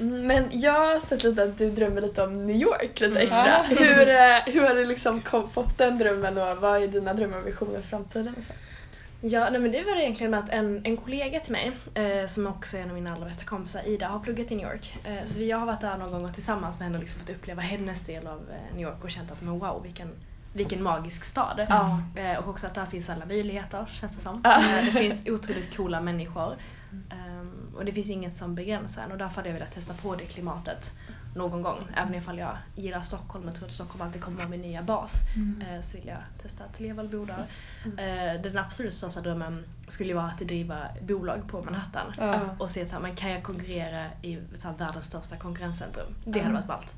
Mm, 0.00 0.26
Men 0.26 0.60
jag 0.60 0.72
har 0.72 1.00
sett 1.08 1.24
lite 1.24 1.42
att 1.42 1.58
du 1.58 1.70
drömmer 1.70 2.00
lite 2.00 2.22
om 2.22 2.46
New 2.46 2.56
York 2.56 3.00
lite 3.00 3.06
Mm. 3.06 3.16
extra. 3.22 3.46
Ja. 3.46 3.62
Hur, 3.68 4.08
eh, 4.08 4.54
hur 4.54 4.66
har 4.68 4.74
du 4.74 4.84
liksom 4.86 5.20
kom, 5.20 5.50
fått 5.50 5.78
den 5.78 5.98
drömmen 5.98 6.38
och 6.38 6.56
vad 6.56 6.82
är 6.82 6.88
dina 6.88 7.14
drömmar 7.14 7.38
och 7.38 7.46
visioner 7.46 7.80
för 7.80 7.88
framtiden? 7.88 8.34
och 8.38 8.44
så? 8.44 8.52
Ja, 9.20 9.48
nej, 9.50 9.60
men 9.60 9.72
det 9.72 9.82
var 9.82 9.94
det 9.96 10.02
egentligen 10.02 10.30
med 10.30 10.40
att 10.40 10.48
en, 10.50 10.80
en 10.84 10.96
kollega 10.96 11.40
till 11.40 11.52
mig, 11.52 11.72
eh, 11.94 12.26
som 12.26 12.46
också 12.46 12.76
är 12.76 12.80
en 12.80 12.88
av 12.88 12.94
mina 12.94 13.14
allra 13.14 13.24
bästa 13.26 13.44
kompisar, 13.44 13.82
Ida, 13.88 14.08
har 14.08 14.20
pluggat 14.20 14.52
i 14.52 14.54
New 14.56 14.66
York. 14.72 14.96
Eh, 15.04 15.24
så 15.24 15.38
vi, 15.38 15.48
jag 15.50 15.58
har 15.58 15.66
varit 15.66 15.80
där 15.80 15.96
någon 15.96 16.12
gång 16.12 16.24
och 16.24 16.34
tillsammans 16.34 16.78
med 16.78 16.86
henne 16.86 16.98
och 16.98 17.02
liksom 17.02 17.20
fått 17.20 17.30
uppleva 17.30 17.62
hennes 17.62 18.04
del 18.04 18.26
av 18.26 18.38
eh, 18.50 18.74
New 18.76 18.82
York 18.88 19.04
och 19.04 19.10
känt 19.10 19.30
att 19.32 19.42
men 19.42 19.58
wow, 19.58 19.82
vilken, 19.82 20.10
vilken 20.52 20.82
magisk 20.82 21.24
stad. 21.24 21.66
Eh, 22.16 22.38
och 22.38 22.48
också 22.48 22.66
att 22.66 22.74
där 22.74 22.86
finns 22.86 23.10
alla 23.10 23.26
möjligheter, 23.26 23.86
känns 23.92 24.16
det 24.16 24.22
som. 24.22 24.42
Eh, 24.44 24.84
det 24.84 24.90
finns 25.00 25.26
otroligt 25.28 25.76
coola 25.76 26.00
människor. 26.00 26.54
Och 27.78 27.84
det 27.84 27.92
finns 27.92 28.10
inget 28.10 28.36
som 28.36 28.54
begränsar 28.54 29.02
en 29.02 29.12
och 29.12 29.18
därför 29.18 29.36
hade 29.36 29.48
jag 29.48 29.54
velat 29.54 29.72
testa 29.72 29.94
på 29.94 30.14
det 30.14 30.24
klimatet 30.24 30.92
någon 31.34 31.62
gång. 31.62 31.78
Även 31.96 32.14
ifall 32.14 32.38
jag 32.38 32.56
gillar 32.74 33.00
Stockholm 33.02 33.48
och 33.48 33.54
tror 33.54 33.66
att 33.66 33.72
Stockholm 33.74 34.02
alltid 34.02 34.22
kommer 34.22 34.36
vara 34.36 34.48
min 34.48 34.60
nya 34.60 34.82
bas. 34.82 35.22
Eh, 35.60 35.80
så 35.82 35.96
vill 35.96 36.06
jag 36.06 36.18
testa 36.42 36.64
att 36.64 36.80
leva 36.80 37.02
och 37.02 37.08
bo 37.08 37.24
där. 37.24 37.44
Eh, 37.84 38.42
den 38.42 38.58
absolut 38.58 38.94
största 38.94 39.20
drömmen 39.20 39.64
skulle 39.88 40.08
ju 40.08 40.14
vara 40.16 40.26
att 40.26 40.38
driva 40.38 40.78
bolag 41.02 41.48
på 41.48 41.62
Manhattan. 41.62 42.12
Ja. 42.18 42.40
Och 42.58 42.70
se 42.70 42.86
så 42.86 43.00
men 43.00 43.14
kan 43.16 43.30
jag 43.30 43.42
konkurrera 43.42 44.06
i 44.22 44.38
så 44.54 44.68
världens 44.78 45.06
största 45.06 45.36
konkurrenscentrum? 45.36 46.14
Det 46.24 46.30
hade 46.38 46.40
Mm. 46.40 46.52
varit 46.54 46.66
ballt. 46.66 46.94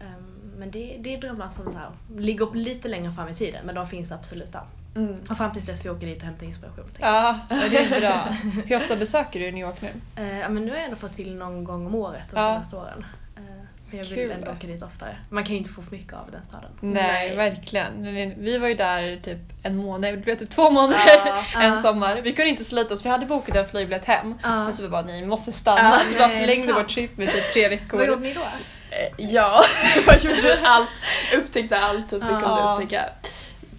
Ehm, 0.00 0.52
men 0.58 0.70
det, 0.70 0.96
det 1.00 1.14
är 1.14 1.20
drömmar 1.20 1.50
som 1.50 1.64
så 1.72 1.78
ligger 2.20 2.54
lite 2.54 2.88
längre 2.88 3.12
fram 3.12 3.28
i 3.28 3.34
tiden 3.34 3.66
men 3.66 3.74
de 3.74 3.86
finns 3.86 4.12
absolut 4.12 4.52
där. 4.52 4.62
Mm. 4.96 5.16
Och 5.30 5.36
fram 5.36 5.52
tills 5.52 5.66
dess 5.66 5.84
vi 5.84 5.90
åker 5.90 6.06
dit 6.06 6.18
och 6.18 6.24
hämtar 6.24 6.46
inspiration. 6.46 6.84
Ja, 6.98 7.38
det 7.48 7.76
är 7.78 8.00
bra. 8.00 8.24
Hur 8.66 8.76
ofta 8.76 8.96
besöker 8.96 9.40
du 9.40 9.50
New 9.52 9.66
York 9.66 9.76
nu? 9.82 9.88
Eh, 10.16 10.38
ja, 10.38 10.48
men 10.48 10.64
nu 10.64 10.70
har 10.70 10.76
jag 10.76 10.84
ändå 10.84 10.96
fått 10.96 11.12
till 11.12 11.34
någon 11.36 11.64
gång 11.64 11.86
om 11.86 11.94
året 11.94 12.28
de 12.30 12.36
Ja. 12.40 12.52
senaste 12.54 12.76
åren. 12.76 13.04
Eh, 13.36 13.42
men 13.90 13.98
jag 13.98 14.04
vill 14.04 14.14
Kul. 14.14 14.30
ändå 14.30 14.50
åka 14.50 14.66
dit 14.66 14.82
oftare. 14.82 15.16
Man 15.30 15.44
kan 15.44 15.52
ju 15.52 15.58
inte 15.58 15.70
få 15.70 15.82
för 15.82 15.90
mycket 15.90 16.12
av 16.12 16.30
den 16.32 16.44
staden. 16.44 16.70
Nej, 16.80 17.36
verkligen. 17.36 18.02
Vi 18.38 18.58
var 18.58 18.68
ju 18.68 18.74
där 18.74 19.20
typ 19.24 19.38
en 19.62 19.76
månad, 19.76 20.12
det 20.14 20.16
blev 20.16 20.34
typ 20.34 20.50
två 20.50 20.70
månader 20.70 21.00
Ja. 21.26 21.42
en 21.60 21.72
Ja. 21.74 21.82
sommar. 21.82 22.20
Vi 22.24 22.32
kunde 22.32 22.48
inte 22.48 22.64
slita 22.64 22.94
oss, 22.94 23.04
vi 23.04 23.08
hade 23.08 23.26
bokat 23.26 23.56
en 23.56 23.68
flygbiljett 23.68 24.04
hem. 24.04 24.34
Ja. 24.42 24.64
Men 24.64 24.72
så 24.74 24.82
vi 24.82 24.88
bara, 24.88 25.02
nej 25.02 25.20
vi 25.20 25.26
måste 25.26 25.52
stanna. 25.52 25.80
Ja, 25.80 25.98
så 26.04 26.12
vi 26.12 26.18
bara 26.18 26.28
nej, 26.28 26.40
förlängde 26.40 26.72
vår 26.72 26.82
trip 26.84 27.16
med 27.18 27.32
typ 27.32 27.52
tre 27.52 27.62
Vad 27.62 27.70
veckor. 27.70 28.04
gjorde 28.06 28.20
ni 28.22 28.32
då? 28.34 28.40
Eh, 28.40 29.26
Ja, 29.32 29.62
jag 30.06 30.24
gjorde 30.24 30.58
allt, 30.64 30.90
upptäckte 31.36 31.78
allt 31.78 32.10
typ 32.10 32.22
vi 32.22 32.28
kunde 32.28 32.62
upptäcka. 32.74 33.04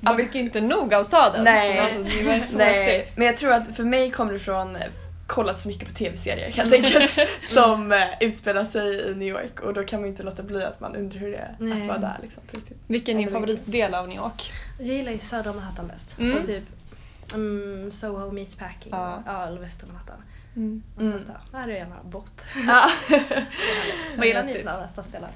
Man 0.01 0.17
fick 0.17 0.35
ju 0.35 0.41
inte 0.41 0.61
nog 0.61 0.93
av 0.93 1.03
staden. 1.03 1.43
Nej. 1.43 1.77
Så, 1.77 1.83
alltså, 1.83 2.17
det 2.17 2.23
var 2.23 2.39
så 2.39 2.57
Nej, 2.57 2.83
häftigt. 2.83 3.17
men 3.17 3.27
jag 3.27 3.37
tror 3.37 3.53
att 3.53 3.75
för 3.75 3.83
mig 3.83 4.11
kommer 4.11 4.33
det 4.33 4.39
från 4.39 4.77
kollat 5.27 5.59
så 5.59 5.67
mycket 5.67 5.87
på 5.87 5.93
tv-serier 5.93 6.51
helt 6.51 6.73
enkelt 6.73 7.19
som 7.49 7.91
eh, 7.91 8.07
utspelar 8.19 8.65
sig 8.65 9.11
i 9.11 9.15
New 9.15 9.27
York 9.27 9.59
och 9.59 9.73
då 9.73 9.83
kan 9.83 10.01
man 10.01 10.09
inte 10.09 10.23
låta 10.23 10.43
bli 10.43 10.63
att 10.63 10.79
man 10.79 10.95
undrar 10.95 11.19
hur 11.19 11.31
det 11.31 11.37
är 11.37 11.55
Nej. 11.59 11.81
att 11.81 11.87
vara 11.87 11.97
där 11.97 12.19
liksom 12.21 12.43
på 12.51 12.57
riktigt. 12.57 12.77
Vilken 12.87 13.17
är 13.17 13.23
din 13.23 13.33
favoritdel 13.33 13.93
av 13.93 14.07
New 14.07 14.17
York? 14.17 14.51
Jag 14.79 14.87
gillar 14.87 15.11
ju 15.11 15.19
södra 15.19 15.53
Manhattan 15.53 15.87
bäst. 15.87 16.19
Mm. 16.19 16.37
Och 16.37 16.45
typ 16.45 16.63
mm, 17.33 17.91
Soho 17.91 18.31
Meatpacking. 18.31 18.91
Ja. 18.91 19.23
Ja. 19.25 19.47
eller 19.47 19.61
västra 19.61 19.87
Manhattan. 19.87 20.23
Mm. 20.55 20.83
Någonstans 20.97 21.25
där. 21.25 21.51
Där 21.51 21.59
hade 21.59 21.71
jag 21.71 21.79
gärna 21.79 21.95
bott. 22.03 22.41
Ja. 22.67 22.89
Vad 24.17 24.27
gillar 24.27 24.43
ni 24.43 24.53
för 24.53 24.69
andra 24.69 24.87
stadsdelar? 24.87 25.29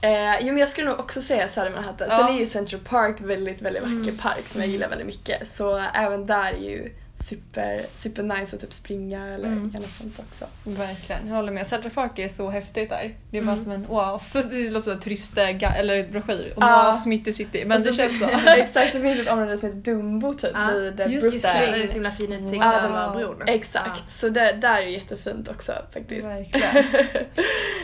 Eh, 0.00 0.38
jo 0.40 0.46
men 0.46 0.56
jag 0.58 0.68
skulle 0.68 0.86
nog 0.90 1.00
också 1.00 1.20
säga 1.22 1.48
Södra 1.48 1.70
Manhattan. 1.70 2.08
Ja. 2.10 2.16
Sen 2.16 2.34
är 2.34 2.38
ju 2.38 2.46
Central 2.46 2.80
Park 2.80 3.16
väldigt, 3.20 3.62
väldigt 3.62 3.82
vacker 3.82 3.94
Mm. 3.94 4.16
park 4.18 4.48
som 4.48 4.60
jag 4.60 4.70
gillar 4.70 4.88
väldigt 4.88 5.06
mycket. 5.06 5.48
Så 5.52 5.82
även 5.94 6.26
där 6.26 6.52
är 6.52 6.58
ju 6.70 6.92
super, 7.28 7.80
super 7.98 8.22
nice 8.22 8.56
att 8.56 8.62
typ 8.62 8.72
springa 8.74 9.26
eller 9.26 9.46
Mm. 9.46 9.68
göra 9.68 9.80
något 9.82 9.90
sånt 9.90 10.18
också. 10.28 10.44
Verkligen, 10.64 11.28
jag 11.28 11.34
håller 11.34 11.52
med. 11.52 11.66
Central 11.66 11.90
Park 11.92 12.18
är 12.18 12.28
så 12.28 12.50
häftigt 12.50 12.88
där. 12.88 13.14
Det 13.30 13.38
är 13.38 13.42
bara 13.42 13.52
Mm. 13.52 13.64
som 13.64 13.72
en 13.72 13.86
oas. 13.88 14.32
Det 14.50 14.70
låter 14.70 14.80
som 14.84 14.92
en 14.92 15.00
turist 15.00 15.38
eller 15.38 16.08
broschyr. 16.10 16.54
Ja. 16.56 16.88
oas 16.88 17.06
mitt 17.06 17.26
i 17.26 17.32
city. 17.32 17.64
Men 17.66 17.82
det 17.82 17.88
Och 17.88 17.94
så- 17.94 18.02
känns 18.02 18.18
så. 18.18 18.24
Exakt, 18.56 18.92
det 18.92 19.00
finns 19.00 19.20
ett 19.20 19.28
område 19.28 19.58
som 19.58 19.68
heter 19.68 19.80
Dumbo 19.92 20.34
typ 20.34 20.50
Ja, 20.54 20.70
vid 20.74 20.84
just 20.84 20.96
Brooklyn. 20.96 21.32
Just 21.32 21.42
det, 21.46 21.52
där 21.52 21.72
är 21.72 21.78
det 21.78 21.88
så 21.88 21.94
himla 21.94 22.10
fin 22.12 22.32
utsikt 22.32 22.64
Wow. 22.64 22.72
över 22.72 23.14
bron. 23.14 23.42
Exakt, 23.48 24.10
så 24.12 24.28
det, 24.28 24.52
där 24.52 24.76
är 24.76 24.80
jättefint 24.80 25.48
också 25.48 25.72
faktiskt. 25.92 26.26
Verkligen. 26.26 26.84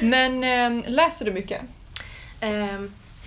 Men 0.10 0.44
eh, 0.84 0.90
läser 0.90 1.24
du 1.24 1.32
mycket? 1.32 1.60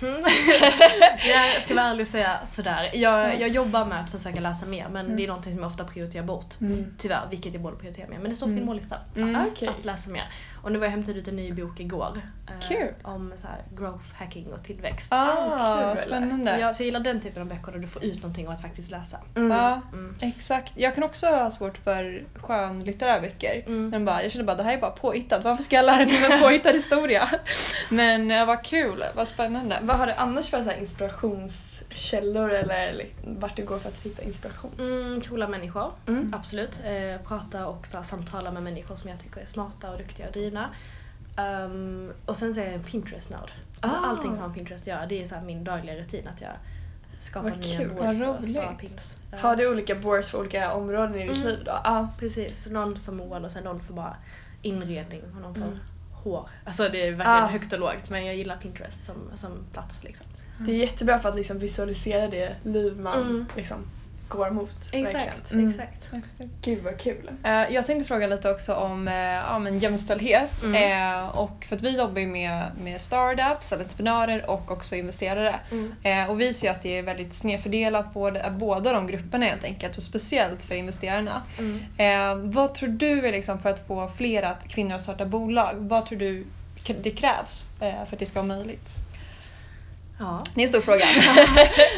Nej, 0.00 1.54
jag 1.54 1.62
ska 1.62 1.74
vara 1.74 1.86
ärlig 1.86 2.00
och 2.02 2.08
säga 2.08 2.38
sådär. 2.46 2.90
Jag, 2.94 3.40
jag 3.40 3.48
jobbar 3.48 3.84
med 3.84 4.00
att 4.00 4.10
försöka 4.10 4.40
läsa 4.40 4.66
mer 4.66 4.88
men 4.88 5.04
Mm. 5.06 5.16
det 5.16 5.22
är 5.24 5.28
någonting 5.28 5.52
som 5.52 5.62
jag 5.62 5.66
ofta 5.70 5.84
prioriterar 5.84 6.24
bort. 6.24 6.60
Mm. 6.60 6.94
Tyvärr, 6.98 7.26
vilket 7.30 7.54
jag 7.54 7.62
borde 7.62 7.76
prioritera 7.76 8.08
mer. 8.08 8.18
Men 8.18 8.30
det 8.30 8.36
står 8.36 8.46
på 8.46 8.50
Mm. 8.50 8.56
min 8.56 8.66
mållista. 8.66 8.96
Mm. 9.16 9.36
Att, 9.36 9.48
Okej. 9.52 9.68
att 9.68 9.84
läsa 9.84 10.10
mer. 10.10 10.24
Och 10.68 10.72
nu 10.72 10.78
var 10.78 10.86
jag 10.86 10.90
hämtade 10.90 11.18
ut 11.18 11.28
en 11.28 11.36
ny 11.36 11.52
bok 11.52 11.80
igår. 11.80 12.20
eh, 12.46 12.68
Kul. 12.68 12.94
Om 13.02 13.32
så 13.36 13.46
här, 13.46 13.62
growth 13.76 14.04
hacking 14.14 14.52
och 14.52 14.64
tillväxt. 14.64 15.12
Ah, 15.12 15.94
kul. 15.94 16.02
spännande. 16.06 16.58
Ja, 16.60 16.72
så 16.74 16.82
jag 16.82 16.84
gillar 16.84 17.00
den 17.00 17.20
typen 17.20 17.42
av 17.42 17.48
böcker 17.48 17.72
där 17.72 17.78
du 17.78 17.86
får 17.86 18.04
ut 18.04 18.16
någonting 18.22 18.48
av 18.48 18.54
att 18.54 18.62
faktiskt 18.62 18.90
läsa. 18.90 19.18
Mm. 19.36 19.50
Ja, 19.50 19.80
Mm. 19.92 20.14
exakt. 20.20 20.72
Jag 20.76 20.94
kan 20.94 21.04
också 21.04 21.26
ha 21.26 21.50
svårt 21.50 21.78
för 21.78 22.24
skönlitterära 22.34 23.20
böcker. 23.20 23.62
Mm. 23.66 23.90
Den 23.90 24.04
bara, 24.04 24.22
jag 24.22 24.32
känner 24.32 24.44
bara 24.44 24.56
det 24.56 24.62
här 24.62 24.72
är 24.76 24.80
bara 24.80 24.90
påhittat. 24.90 25.44
Varför 25.44 25.62
ska 25.62 25.76
jag 25.76 25.84
lära 25.86 26.06
mig 26.06 26.24
en 26.32 26.40
påhittad 26.40 26.72
historia? 26.72 27.28
Men 27.90 28.30
eh, 28.30 28.46
vad 28.46 28.64
kul, 28.64 29.04
vad 29.14 29.28
spännande. 29.28 29.78
Vad 29.82 29.96
har 29.96 30.06
du 30.06 30.12
annars 30.12 30.50
för 30.50 30.62
så 30.62 30.70
här 30.70 30.76
inspirationskällor 30.78 32.50
eller 32.52 33.06
vart 33.26 33.56
du 33.56 33.64
går 33.64 33.78
för 33.78 33.88
att 33.88 34.00
hitta 34.02 34.22
inspiration? 34.22 34.70
Mm, 34.78 35.20
coola 35.20 35.48
människor, 35.48 35.92
Mm. 36.06 36.34
absolut. 36.36 36.80
Eh, 36.84 37.26
prata 37.28 37.66
och 37.66 37.86
så 37.86 37.96
här, 37.96 38.04
samtala 38.04 38.50
med 38.52 38.62
människor 38.62 38.94
som 38.94 39.10
jag 39.10 39.20
tycker 39.20 39.40
är 39.40 39.46
smarta 39.46 39.90
och 39.90 39.98
duktiga 39.98 40.26
och 40.26 40.32
drivna. 40.32 40.57
Um, 41.36 42.12
och 42.26 42.36
sen 42.36 42.54
så 42.54 42.60
är 42.60 42.64
jag 42.64 42.74
en 42.74 42.82
Pinterest-nörd. 42.84 43.50
Alltså, 43.80 43.98
Ah. 43.98 44.06
Allting 44.10 44.30
som 44.32 44.40
har 44.40 44.48
med 44.48 44.56
Pinterest 44.56 44.82
att 44.82 44.86
göra, 44.86 45.06
det 45.06 45.22
är 45.22 45.26
så 45.26 45.40
min 45.40 45.64
dagliga 45.64 45.96
rutin 45.96 46.28
att 46.28 46.40
jag 46.40 46.50
skapar 47.18 47.50
Vad 47.50 47.58
nya 47.58 47.78
kul, 47.78 47.88
boards 47.94 48.22
och 48.24 48.44
sparar 48.46 48.74
pins. 48.74 49.16
Har 49.40 49.56
du 49.56 49.70
olika 49.70 49.94
boards 49.94 50.30
för 50.30 50.38
olika 50.38 50.72
områden 50.72 51.14
i 51.14 51.28
ditt 51.28 51.36
Mm. 51.36 51.48
liv 51.48 51.58
då? 51.64 51.80
Ja. 51.84 52.08
Precis, 52.18 52.66
någon 52.70 52.96
för 52.96 53.12
mål 53.12 53.44
och 53.44 53.50
sen 53.50 53.64
någon 53.64 53.80
för 53.80 53.92
bara 53.92 54.16
inredning 54.62 55.22
och 55.34 55.40
någon 55.42 55.54
för 55.54 55.62
Mm. 55.62 55.78
hår. 56.12 56.48
Alltså 56.64 56.88
det 56.88 57.06
är 57.08 57.12
verkligen 57.12 57.44
Ah. 57.44 57.46
högt 57.46 57.72
och 57.72 57.78
lågt 57.78 58.10
men 58.10 58.26
jag 58.26 58.36
gillar 58.36 58.56
Pinterest 58.56 59.04
som, 59.04 59.14
som 59.34 59.50
plats 59.72 60.04
liksom. 60.04 60.26
Det 60.60 60.72
är 60.72 60.76
jättebra 60.76 61.18
för 61.18 61.28
att 61.28 61.36
liksom 61.36 61.58
visualisera 61.58 62.28
det 62.28 62.54
liv 62.62 62.98
man 63.00 63.22
Mm. 63.22 63.46
liksom 63.56 63.76
går 64.28 64.50
mot. 64.50 64.76
Exakt. 64.92 65.50
Mm. 65.52 65.68
exakt. 65.68 66.10
Gud 66.62 66.82
vad 66.82 66.98
kul. 66.98 67.30
Eh, 67.44 67.50
Jag 67.52 67.86
tänkte 67.86 68.08
fråga 68.08 68.26
lite 68.26 68.50
också 68.50 68.74
om 68.74 69.08
eh, 69.08 69.14
ja, 69.14 69.58
men 69.58 69.78
jämställdhet. 69.78 70.62
Mm. 70.62 71.22
Eh, 71.22 71.28
och 71.28 71.66
för 71.68 71.76
att 71.76 71.82
vi 71.82 71.96
jobbar 71.98 72.20
ju 72.20 72.26
med, 72.26 72.70
med 72.82 73.00
startups, 73.00 73.72
entreprenörer 73.72 74.50
och 74.50 74.70
också 74.70 74.96
investerare. 74.96 75.54
Mm. 75.70 76.30
Och 76.30 76.40
vi 76.40 76.54
ser 76.54 76.66
ju 76.66 76.70
att 76.70 76.82
det 76.82 76.98
är 76.98 77.02
väldigt 77.02 77.34
snedfördelat 77.34 78.14
både, 78.14 78.52
båda 78.58 78.92
de 78.92 79.06
grupperna 79.06 79.46
helt 79.46 79.64
enkelt 79.64 79.96
och 79.96 80.02
speciellt 80.02 80.62
för 80.62 80.74
investerarna. 80.74 81.42
Mm. 81.58 82.50
Vad 82.50 82.74
tror 82.74 82.88
du 82.88 83.26
är 83.26 83.32
liksom 83.32 83.58
för 83.62 83.70
att 83.70 83.86
få 83.86 84.10
fler 84.16 84.42
att 84.42 84.68
kvinnor 84.68 84.94
att 84.94 85.02
starta 85.02 85.26
bolag? 85.26 85.74
Vad 85.76 86.06
tror 86.06 86.18
du 86.18 86.46
det 87.02 87.10
krävs 87.10 87.64
för 87.78 88.12
att 88.12 88.18
det 88.18 88.26
ska 88.26 88.42
vara 88.42 88.56
möjligt? 88.56 88.90
Ja. 90.18 90.42
Det 90.54 90.60
är 90.60 90.62
en 90.62 90.68
stor 90.68 90.80
fråga. 90.80 90.98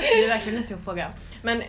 Det 0.01 0.25
är 0.25 0.29
verkligen 0.29 0.59
en 0.59 0.65
stor 0.65 0.77
fråga. 0.77 1.09
Men 1.43 1.63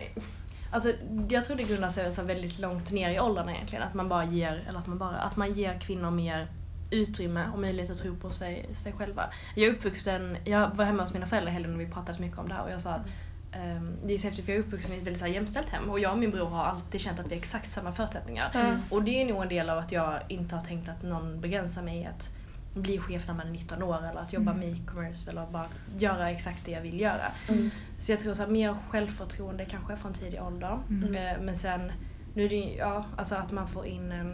alltså, 0.72 0.92
jag 1.28 1.44
tror 1.44 1.56
det 1.56 1.62
grundar 1.62 1.88
sig 1.88 2.12
så 2.12 2.22
väldigt 2.22 2.58
långt 2.58 2.92
ner 2.92 3.10
i 3.10 3.20
åldrarna 3.20 3.54
egentligen. 3.54 3.84
Att 3.84 3.94
man 3.94 4.08
bara 4.08 4.24
ger, 4.24 4.64
eller 4.68 4.78
att 4.78 4.86
man 4.86 4.98
bara, 4.98 5.16
att 5.16 5.36
man 5.36 5.54
ger 5.54 5.78
kvinnor 5.78 6.10
mer 6.10 6.48
utrymme 6.92 7.46
och 7.52 7.58
möjlighet 7.58 7.90
att 7.90 7.98
tro 7.98 8.16
på 8.16 8.30
sig, 8.30 8.66
sig 8.74 8.92
själva. 8.92 9.30
Jag 9.54 9.66
är 9.66 9.72
uppvuxen, 9.72 10.36
jag 10.44 10.70
var 10.74 10.84
hemma 10.84 11.02
hos 11.02 11.12
mina 11.12 11.26
föräldrar 11.26 11.52
helgen 11.52 11.74
och 11.74 11.80
vi 11.80 11.86
pratade 11.86 12.20
mycket 12.20 12.38
om 12.38 12.48
det 12.48 12.54
här 12.54 12.64
och 12.64 12.70
jag 12.70 12.80
sa 12.80 12.90
att 12.90 13.06
ehm, 13.52 13.96
det 14.04 14.14
är 14.14 14.18
så 14.18 14.26
häftigt 14.26 14.44
för 14.44 14.52
jag 14.52 14.58
är 14.58 14.62
uppvuxen 14.62 14.94
i 14.94 14.96
ett 14.96 15.02
väldigt 15.02 15.20
så 15.20 15.26
här, 15.26 15.32
jämställt 15.32 15.68
hem 15.68 15.90
och 15.90 16.00
jag 16.00 16.12
och 16.12 16.18
min 16.18 16.30
bror 16.30 16.48
har 16.48 16.64
alltid 16.64 17.00
känt 17.00 17.20
att 17.20 17.26
vi 17.26 17.30
har 17.30 17.38
exakt 17.38 17.70
samma 17.70 17.92
förutsättningar. 17.92 18.50
Mm. 18.54 18.80
Och 18.90 19.02
det 19.02 19.22
är 19.22 19.32
nog 19.32 19.42
en 19.42 19.48
del 19.48 19.70
av 19.70 19.78
att 19.78 19.92
jag 19.92 20.20
inte 20.28 20.54
har 20.54 20.62
tänkt 20.62 20.88
att 20.88 21.02
någon 21.02 21.40
begränsar 21.40 21.82
mig 21.82 22.00
i 22.00 22.06
att 22.06 22.30
bli 22.74 22.98
chef 22.98 23.26
när 23.28 23.34
man 23.34 23.46
är 23.46 23.50
19 23.50 23.82
år 23.82 23.98
eller 24.10 24.20
att 24.20 24.32
jobba 24.32 24.52
Mm. 24.52 24.68
med 24.68 24.78
e-commerce 24.78 25.30
eller 25.30 25.46
bara 25.46 25.66
göra 25.98 26.30
exakt 26.30 26.64
det 26.64 26.70
jag 26.70 26.80
vill 26.80 27.00
göra. 27.00 27.32
Mm. 27.48 27.70
Så 27.98 28.12
jag 28.12 28.20
tror 28.20 28.34
så 28.34 28.42
här, 28.42 28.50
mer 28.50 28.76
självförtroende 28.90 29.64
kanske 29.64 29.96
från 29.96 30.12
tidig 30.12 30.42
ålder. 30.42 30.78
Mm. 30.90 31.14
Eh, 31.14 31.42
Men 31.42 31.54
sen, 31.56 31.92
nu 32.34 32.44
är 32.44 32.48
det 32.48 32.56
ju, 32.56 32.76
ja, 32.76 33.04
alltså 33.16 33.34
att 33.34 33.52
man 33.52 33.68
får 33.68 33.86
in 33.86 34.12
eh, 34.12 34.24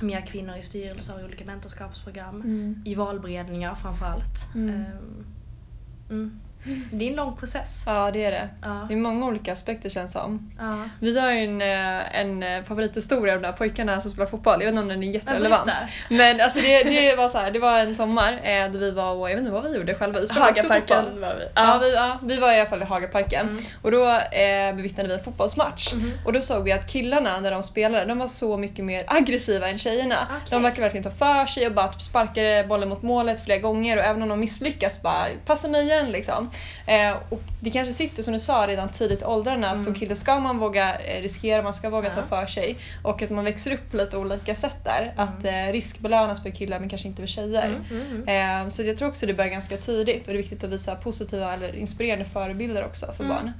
mer 0.00 0.20
kvinnor 0.20 0.56
i 0.56 0.62
styrelser 0.62 1.20
i 1.20 1.24
olika 1.24 1.44
mentorskapsprogram. 1.44 2.34
Mm. 2.42 2.82
I 2.86 2.94
valberedningar 2.94 3.74
framförallt. 3.74 4.54
Mm. 4.54 6.40
Mm. 6.66 6.88
Det 6.92 7.04
är 7.04 7.10
en 7.10 7.16
lång 7.16 7.36
process. 7.36 7.82
Ja, 7.86 8.10
det 8.10 8.24
är 8.24 8.30
det. 8.30 8.48
Ja. 8.62 8.84
Det 8.88 8.94
är 8.94 8.98
många 8.98 9.26
olika 9.26 9.52
aspekter 9.52 9.88
känns 9.88 10.12
som. 10.12 10.52
Ja. 10.58 10.72
Vi 11.00 11.18
har 11.18 11.30
ju 11.30 11.44
en, 11.44 11.62
eh, 11.62 12.20
en 12.20 12.42
eh, 12.42 12.64
favorithistoria 12.64 13.34
av 13.34 13.40
de 13.40 13.46
där 13.46 13.52
pojkarna 13.52 14.00
som 14.00 14.10
spelar 14.10 14.26
fotboll. 14.26 14.54
Jag 14.60 14.66
vet 14.66 14.68
inte 14.68 14.80
om 14.80 14.88
den 14.88 15.02
är 15.02 15.12
jätterelevant. 15.12 15.70
Men 16.08 16.40
alltså 16.40 16.60
det, 16.60 16.82
det, 16.82 17.16
var 17.16 17.28
så 17.28 17.38
här, 17.38 17.50
det 17.50 17.58
var 17.58 17.78
en 17.78 17.94
sommar 17.94 18.40
eh, 18.42 18.70
då 18.72 18.78
vi 18.78 18.90
var 18.90 19.14
och, 19.14 19.30
jag 19.30 19.34
vet 19.34 19.38
inte 19.38 19.52
vad 19.52 19.64
vi 19.64 19.76
gjorde 19.76 19.94
själva, 19.94 20.20
vi 20.20 20.26
spelade. 20.26 20.50
Hagaparken 20.50 21.20
var 21.20 21.34
vi. 21.34 21.44
Ja, 21.54 21.78
vi, 21.82 21.94
ja, 21.94 22.18
vi 22.22 22.36
var 22.36 22.52
i 22.52 22.60
alla 22.60 22.70
fall 22.70 22.82
i 22.82 22.84
Hagaparken. 22.84 23.48
Mm. 23.48 23.64
Och 23.82 23.90
då 23.90 24.10
eh, 24.10 24.76
bevittnade 24.76 25.08
vi 25.08 25.14
en 25.14 25.24
fotbollsmatch. 25.24 25.92
Mhm. 25.92 26.12
Och 26.24 26.32
då 26.32 26.40
såg 26.40 26.64
vi 26.64 26.72
att 26.72 26.90
killarna 26.90 27.40
när 27.40 27.50
de 27.50 27.62
spelade, 27.62 28.04
de 28.04 28.18
var 28.18 28.28
så 28.28 28.56
mycket 28.56 28.84
mer 28.84 29.04
aggressiva 29.06 29.68
än 29.68 29.78
tjejerna. 29.78 30.26
Okej. 30.30 30.46
De 30.50 30.62
verkar 30.62 30.82
verkligen 30.82 31.04
ta 31.04 31.10
för 31.10 31.46
sig 31.46 31.66
och 31.66 31.72
bara 31.72 31.88
typ 31.88 32.02
sparkade 32.02 32.64
bollen 32.68 32.88
mot 32.88 33.02
målet 33.02 33.44
flera 33.44 33.58
gånger 33.58 33.96
och 33.96 34.04
även 34.04 34.22
om 34.22 34.28
de 34.28 34.40
misslyckas 34.40 35.02
bara 35.02 35.26
passa 35.46 35.68
mig 35.68 35.82
igen 35.82 36.10
liksom. 36.10 36.47
Eh, 36.86 37.16
och 37.28 37.42
det 37.60 37.70
kanske 37.70 37.92
sitter 37.94 38.22
som 38.22 38.32
du 38.32 38.40
sa 38.40 38.64
redan 38.68 38.88
tidigt 38.88 39.22
i 39.22 39.24
åldrarna 39.24 39.66
att 39.66 39.72
Mm. 39.72 39.84
som 39.84 39.94
kille 39.94 40.16
ska 40.16 40.40
man 40.40 40.58
våga 40.58 40.94
eh, 40.98 41.22
riskera, 41.22 41.62
man 41.62 41.74
ska 41.74 41.90
våga 41.90 42.08
Ja. 42.08 42.14
ta 42.22 42.28
för 42.28 42.46
sig 42.46 42.76
och 43.02 43.22
att 43.22 43.30
man 43.30 43.44
växer 43.44 43.72
upp 43.72 43.90
på 43.90 43.96
lite 43.96 44.16
olika 44.16 44.54
sätt 44.54 44.84
där. 44.84 45.02
Mm. 45.02 45.14
Att 45.16 45.44
eh, 45.44 45.72
risk 45.72 45.98
belönas 45.98 46.42
för 46.42 46.50
killar 46.50 46.78
men 46.78 46.88
kanske 46.88 47.08
inte 47.08 47.22
för 47.22 47.26
tjejer. 47.26 47.66
Mm, 47.66 47.84
mm, 47.90 48.22
mm. 48.28 48.64
Eh, 48.66 48.68
Så 48.70 48.82
jag 48.82 48.98
tror 48.98 49.08
också 49.08 49.26
det 49.26 49.34
börjar 49.34 49.50
ganska 49.50 49.76
tidigt 49.76 50.20
och 50.26 50.32
det 50.32 50.38
är 50.38 50.42
viktigt 50.42 50.64
att 50.64 50.70
visa 50.70 50.94
positiva 50.94 51.54
eller 51.54 51.76
inspirerande 51.76 52.24
förebilder 52.24 52.84
också 52.84 53.06
för 53.16 53.24
Mm. 53.24 53.36
barn. 53.36 53.52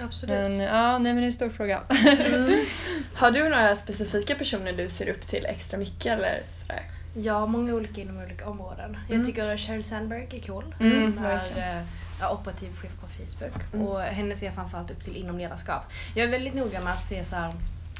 Absolut. 0.00 0.30
Men 0.38 0.60
ja, 0.60 0.98
nej 0.98 1.12
men 1.12 1.16
det 1.16 1.22
är 1.22 1.26
en 1.26 1.32
stor 1.32 1.48
fråga. 1.50 1.80
Har 3.14 3.30
du 3.30 3.48
några 3.48 3.76
specifika 3.76 4.34
personer 4.34 4.72
du 4.72 4.88
ser 4.88 5.08
upp 5.08 5.26
till 5.26 5.46
extra 5.46 5.78
mycket 5.78 6.06
eller 6.12 6.42
sådär? 6.52 6.82
Ja, 7.14 7.46
många 7.46 7.74
olika 7.74 8.00
inom 8.00 8.16
olika 8.22 8.48
områden. 8.48 8.96
Jag 9.08 9.14
Mm. 9.14 9.26
tycker 9.26 9.56
Sheryl 9.56 9.84
Sandberg 9.84 10.28
är 10.30 10.40
cool. 10.46 10.74
Mm, 10.80 11.14
som 11.14 11.24
är 11.24 11.80
eh, 12.20 12.32
operativ 12.32 12.76
chef 12.76 13.00
på 13.00 13.06
Facebook. 13.06 13.62
Mm. 13.74 13.86
Och 13.86 14.00
henne 14.00 14.36
ser 14.36 14.46
jag 14.46 14.54
framförallt 14.54 14.90
upp 14.90 15.02
till 15.04 15.16
inom 15.16 15.38
ledarskap. 15.38 15.82
Jag 16.14 16.24
är 16.26 16.30
väldigt 16.30 16.54
noga 16.54 16.80
med 16.80 16.92
att 16.92 17.04
se 17.06 17.24
så 17.24 17.36
här, 17.36 17.52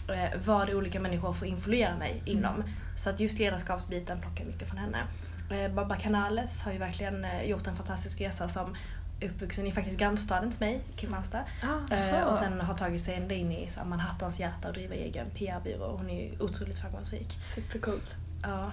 eh, 0.08 0.30
vad 0.44 0.70
olika 0.70 1.00
människor 1.00 1.32
får 1.32 1.48
influera 1.48 1.96
mig 1.96 2.22
inom. 2.24 2.64
Så 2.96 3.10
att 3.10 3.20
just 3.20 3.38
ledarskapsbiten 3.38 4.20
plockar 4.20 4.44
jag 4.44 4.52
mycket 4.52 4.68
från 4.68 4.78
henne. 4.78 5.02
Eh, 5.50 5.72
Baba 5.74 5.96
Canales 5.96 6.62
har 6.62 6.72
ju 6.72 6.78
verkligen 6.78 7.24
eh, 7.24 7.42
gjort 7.42 7.66
en 7.66 7.76
fantastisk 7.76 8.20
resa 8.20 8.48
som 8.48 8.76
uppvuxen 9.22 9.66
i 9.66 9.72
faktiskt 9.72 9.98
grannstaden 9.98 10.50
till 10.50 10.60
mig, 10.60 10.80
Kristianstad. 10.96 11.44
Eh, 11.90 12.20
och 12.20 12.36
sen 12.36 12.60
har 12.60 12.74
tagit 12.74 13.00
sig 13.00 13.14
ända 13.14 13.34
in 13.34 13.52
i 13.52 13.70
så 13.70 13.80
här, 13.80 13.86
Manhattans 13.86 14.40
hjärta 14.40 14.68
och 14.68 14.74
driver 14.74 14.96
egen 14.96 15.26
PR-byrå. 15.30 15.96
Hon 15.96 16.10
är 16.10 16.20
ju 16.22 16.38
otroligt 16.40 16.78
framgångsrik. 16.78 17.38
Supercoolt. 17.54 18.16
Ja. 18.42 18.70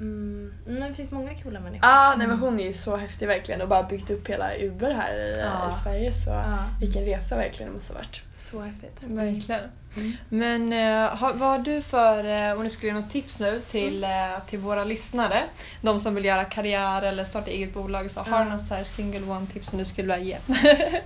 Mm. 0.00 0.52
Men 0.66 0.80
det 0.88 0.94
finns 0.94 1.10
många 1.10 1.34
coola 1.42 1.60
människor. 1.60 1.88
Ja, 1.88 2.14
nej 2.18 2.26
men 2.26 2.38
hon 2.38 2.60
är 2.60 2.64
ju 2.64 2.72
så 2.72 2.96
häftig 2.96 3.26
verkligen 3.28 3.60
och 3.62 3.68
bara 3.68 3.82
byggt 3.82 4.10
upp 4.10 4.28
hela 4.28 4.54
Uber 4.56 4.94
här 4.94 5.14
i, 5.14 5.38
Ja. 5.40 5.76
i 5.78 5.82
Sverige 5.82 6.12
så 6.24 6.30
Ja. 6.30 6.64
vilken 6.80 7.04
resa 7.04 7.36
verkligen 7.36 7.68
det 7.72 7.74
måste 7.74 7.92
ha 7.92 7.98
varit. 8.00 8.22
Så 8.36 8.60
häftigt. 8.62 9.02
Verkligen. 9.06 9.60
Mm. 9.96 10.12
Men 10.28 10.72
har, 11.18 11.32
vad 11.34 11.48
har 11.50 11.58
du 11.58 11.82
för, 11.82 12.24
eh, 12.24 12.56
om 12.58 12.64
du 12.64 12.70
skulle 12.70 12.92
ge 12.92 13.00
något 13.00 13.10
tips 13.10 13.40
nu 13.40 13.60
till, 13.70 14.04
eh, 14.04 14.10
till 14.46 14.58
våra 14.58 14.84
lyssnare, 14.84 15.42
de 15.82 15.98
som 15.98 16.14
vill 16.14 16.24
göra 16.24 16.44
karriär 16.44 17.02
eller 17.02 17.24
starta 17.24 17.50
eget 17.50 17.74
bolag, 17.74 18.10
så 18.10 18.20
har 18.20 18.44
du 18.44 18.50
något 18.50 18.64
så 18.66 18.74
här 18.74 18.84
single 18.84 19.26
one 19.30 19.46
tips 19.46 19.68
som 19.70 19.78
du 19.78 19.84
skulle 19.84 20.16
vilja 20.16 20.38
ge? 20.46 20.54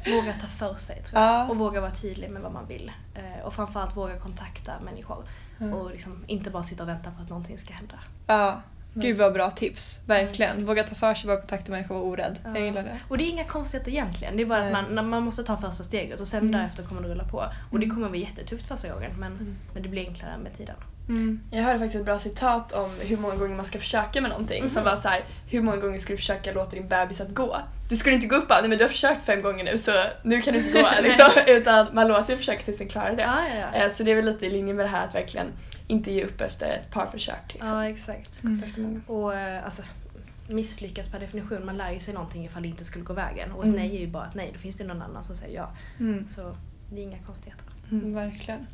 Våga 0.12 0.32
ta 0.40 0.46
för 0.46 0.74
sig 0.74 1.02
tror 1.02 1.22
jag. 1.22 1.30
Ja. 1.32 1.48
Och 1.48 1.56
våga 1.56 1.80
vara 1.80 1.90
tydlig 1.90 2.30
med 2.30 2.42
vad 2.42 2.52
man 2.52 2.66
vill. 2.66 2.92
Och 3.44 3.54
framförallt 3.54 3.96
våga 3.96 4.18
kontakta 4.18 4.72
människor. 4.84 5.24
Mm. 5.60 5.74
Och 5.74 5.90
liksom 5.90 6.24
inte 6.26 6.50
bara 6.50 6.62
sitta 6.62 6.82
och 6.82 6.88
vänta 6.88 7.10
på 7.10 7.22
att 7.22 7.28
någonting 7.28 7.58
ska 7.58 7.74
hända. 7.74 7.98
Gud 8.94 9.16
vad 9.16 9.32
bra 9.32 9.50
tips, 9.50 10.02
verkligen. 10.06 10.66
Våga 10.66 10.82
ta 10.84 10.94
för 10.94 11.14
sig, 11.14 11.28
våga 11.28 11.40
kontakta 11.40 11.72
människor 11.72 11.94
och 11.94 12.00
vara 12.00 12.10
orädd. 12.12 12.38
Ja. 12.44 12.50
Jag 12.54 12.64
gillar 12.64 12.82
det. 12.82 12.98
Och 13.08 13.18
det 13.18 13.24
är 13.24 13.28
inga 13.28 13.44
konstigheter 13.44 13.90
egentligen. 13.90 14.36
Det 14.36 14.42
är 14.42 14.46
bara 14.46 14.64
att 14.66 14.72
man, 14.92 15.08
man 15.08 15.22
måste 15.22 15.44
ta 15.44 15.56
första 15.56 15.84
steget 15.84 16.20
och 16.20 16.26
sen 16.26 16.40
Mm. 16.40 16.52
därefter 16.52 16.82
kommer 16.82 17.02
det 17.02 17.08
rulla 17.08 17.24
på. 17.24 17.38
Och 17.70 17.78
det 17.78 17.84
Mm. 17.84 17.96
kommer 17.96 18.08
vara 18.08 18.18
jättetufft 18.18 18.66
första 18.68 18.88
gången 18.92 19.10
men, 19.18 19.32
Mm. 19.32 19.56
men 19.74 19.82
det 19.82 19.88
blir 19.88 20.06
enklare 20.08 20.38
med 20.38 20.56
tiden. 20.56 20.76
Mm. 21.08 21.40
Jag 21.50 21.62
hörde 21.62 21.78
faktiskt 21.78 21.96
ett 22.00 22.04
bra 22.04 22.18
citat 22.18 22.72
om 22.72 22.90
hur 23.00 23.16
många 23.16 23.34
gånger 23.36 23.54
man 23.56 23.64
ska 23.64 23.78
försöka 23.78 24.20
med 24.20 24.30
någonting. 24.30 24.70
Som 24.70 24.82
Mhm. 24.82 24.90
var 24.90 24.96
så 24.96 25.08
här: 25.08 25.20
hur 25.50 25.62
många 25.62 25.76
gånger 25.76 25.98
ska 25.98 26.12
du 26.12 26.16
försöka 26.16 26.52
låta 26.52 26.70
din 26.70 26.88
bebis 26.88 27.20
att 27.20 27.34
gå? 27.34 27.56
Du 27.90 27.96
skulle 27.96 28.14
inte 28.14 28.26
gå 28.26 28.36
upp 28.36 28.48
bara, 28.48 28.60
nej 28.60 28.68
men 28.68 28.78
du 28.78 28.84
har 28.84 28.88
försökt 28.88 29.22
fem 29.22 29.42
gånger 29.42 29.64
nu 29.64 29.78
så 29.78 29.92
nu 30.22 30.42
kan 30.42 30.54
du 30.54 30.60
inte 30.60 30.72
gå. 30.72 30.88
liksom. 31.02 31.26
Utan 31.46 31.86
man 31.94 32.08
låter 32.08 32.32
ju 32.32 32.36
försöka 32.38 32.62
tills 32.62 32.78
den 32.78 32.88
klarar 32.88 33.16
det. 33.16 33.22
Ja, 33.22 33.48
ja, 33.48 33.68
ja. 33.74 33.84
Eh, 33.84 33.90
Så 33.92 34.02
det 34.02 34.10
är 34.10 34.14
väl 34.14 34.24
lite 34.24 34.46
i 34.46 34.50
linje 34.50 34.74
med 34.74 34.84
det 34.84 34.90
här 34.90 35.04
att 35.08 35.14
verkligen 35.14 35.46
inte 35.86 36.12
ge 36.12 36.24
upp 36.24 36.40
efter 36.40 36.66
ett 36.66 36.90
par 36.90 37.06
försök. 37.06 37.54
Liksom. 37.54 37.68
Ja, 37.76 37.88
exakt. 37.88 38.42
Mm. 38.44 39.02
Och 39.06 39.34
eh, 39.34 39.64
alltså, 39.64 39.82
misslyckas 40.48 41.08
per 41.08 41.20
definition, 41.20 41.66
man 41.66 41.76
lär 41.76 41.92
ju 41.92 41.98
sig 42.00 42.14
någonting 42.14 42.44
ifall 42.44 42.62
det 42.62 42.68
inte 42.68 42.84
skulle 42.84 43.04
gå 43.04 43.12
vägen. 43.12 43.52
Och 43.52 43.62
ett 43.62 43.68
Mm. 43.68 43.80
nej 43.80 43.96
är 43.96 44.00
ju 44.00 44.06
bara 44.06 44.26
ett 44.26 44.34
nej, 44.34 44.50
då 44.52 44.58
finns 44.58 44.76
det 44.76 44.84
någon 44.84 45.02
annan 45.02 45.24
som 45.24 45.36
säger 45.36 45.56
ja. 45.56 45.70
Mm. 46.00 46.28
Så 46.28 46.56
det 46.92 47.00
är 47.00 47.04
inga 47.04 47.18
konstigheter. 47.18 47.64
Mm. 47.90 48.14
Verkligen. 48.14 48.66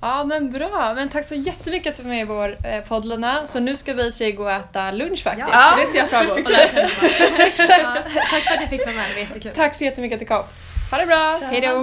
Ja 0.00 0.24
men 0.24 0.50
bra, 0.50 0.92
men 0.94 1.08
tack 1.08 1.24
så 1.24 1.34
jättemycket 1.34 1.90
att 1.90 1.96
du 1.96 2.02
var 2.02 2.10
med 2.10 2.20
i 2.20 2.24
vår 2.24 2.56
eh, 2.64 2.80
podd 2.88 3.08
Luna. 3.08 3.46
Så 3.46 3.60
nu 3.60 3.76
ska 3.76 3.92
vi 3.92 4.12
tre 4.12 4.32
gå 4.32 4.42
och 4.42 4.50
äta 4.50 4.90
lunch 4.92 5.22
faktiskt. 5.22 5.48
Ja. 5.52 5.74
Det 5.80 5.86
ser 5.86 5.98
jag 5.98 6.08
fram 6.10 6.26
emot. 6.26 6.38
Ja, 6.50 7.96
tack 8.30 8.42
för 8.42 8.54
att 8.54 8.60
jag 8.60 8.70
fick 8.70 8.84
vara 8.86 8.94
med, 8.96 9.04
det 9.08 9.14
var 9.14 9.20
jättekul. 9.20 9.52
Tack 9.54 9.74
så 9.74 9.84
jättemycket 9.84 10.16
att 10.16 10.20
du 10.20 10.26
kom. 10.26 10.44
Ha 10.90 10.98
det 10.98 11.06
bra, 11.06 11.40
hejdå! 11.50 11.74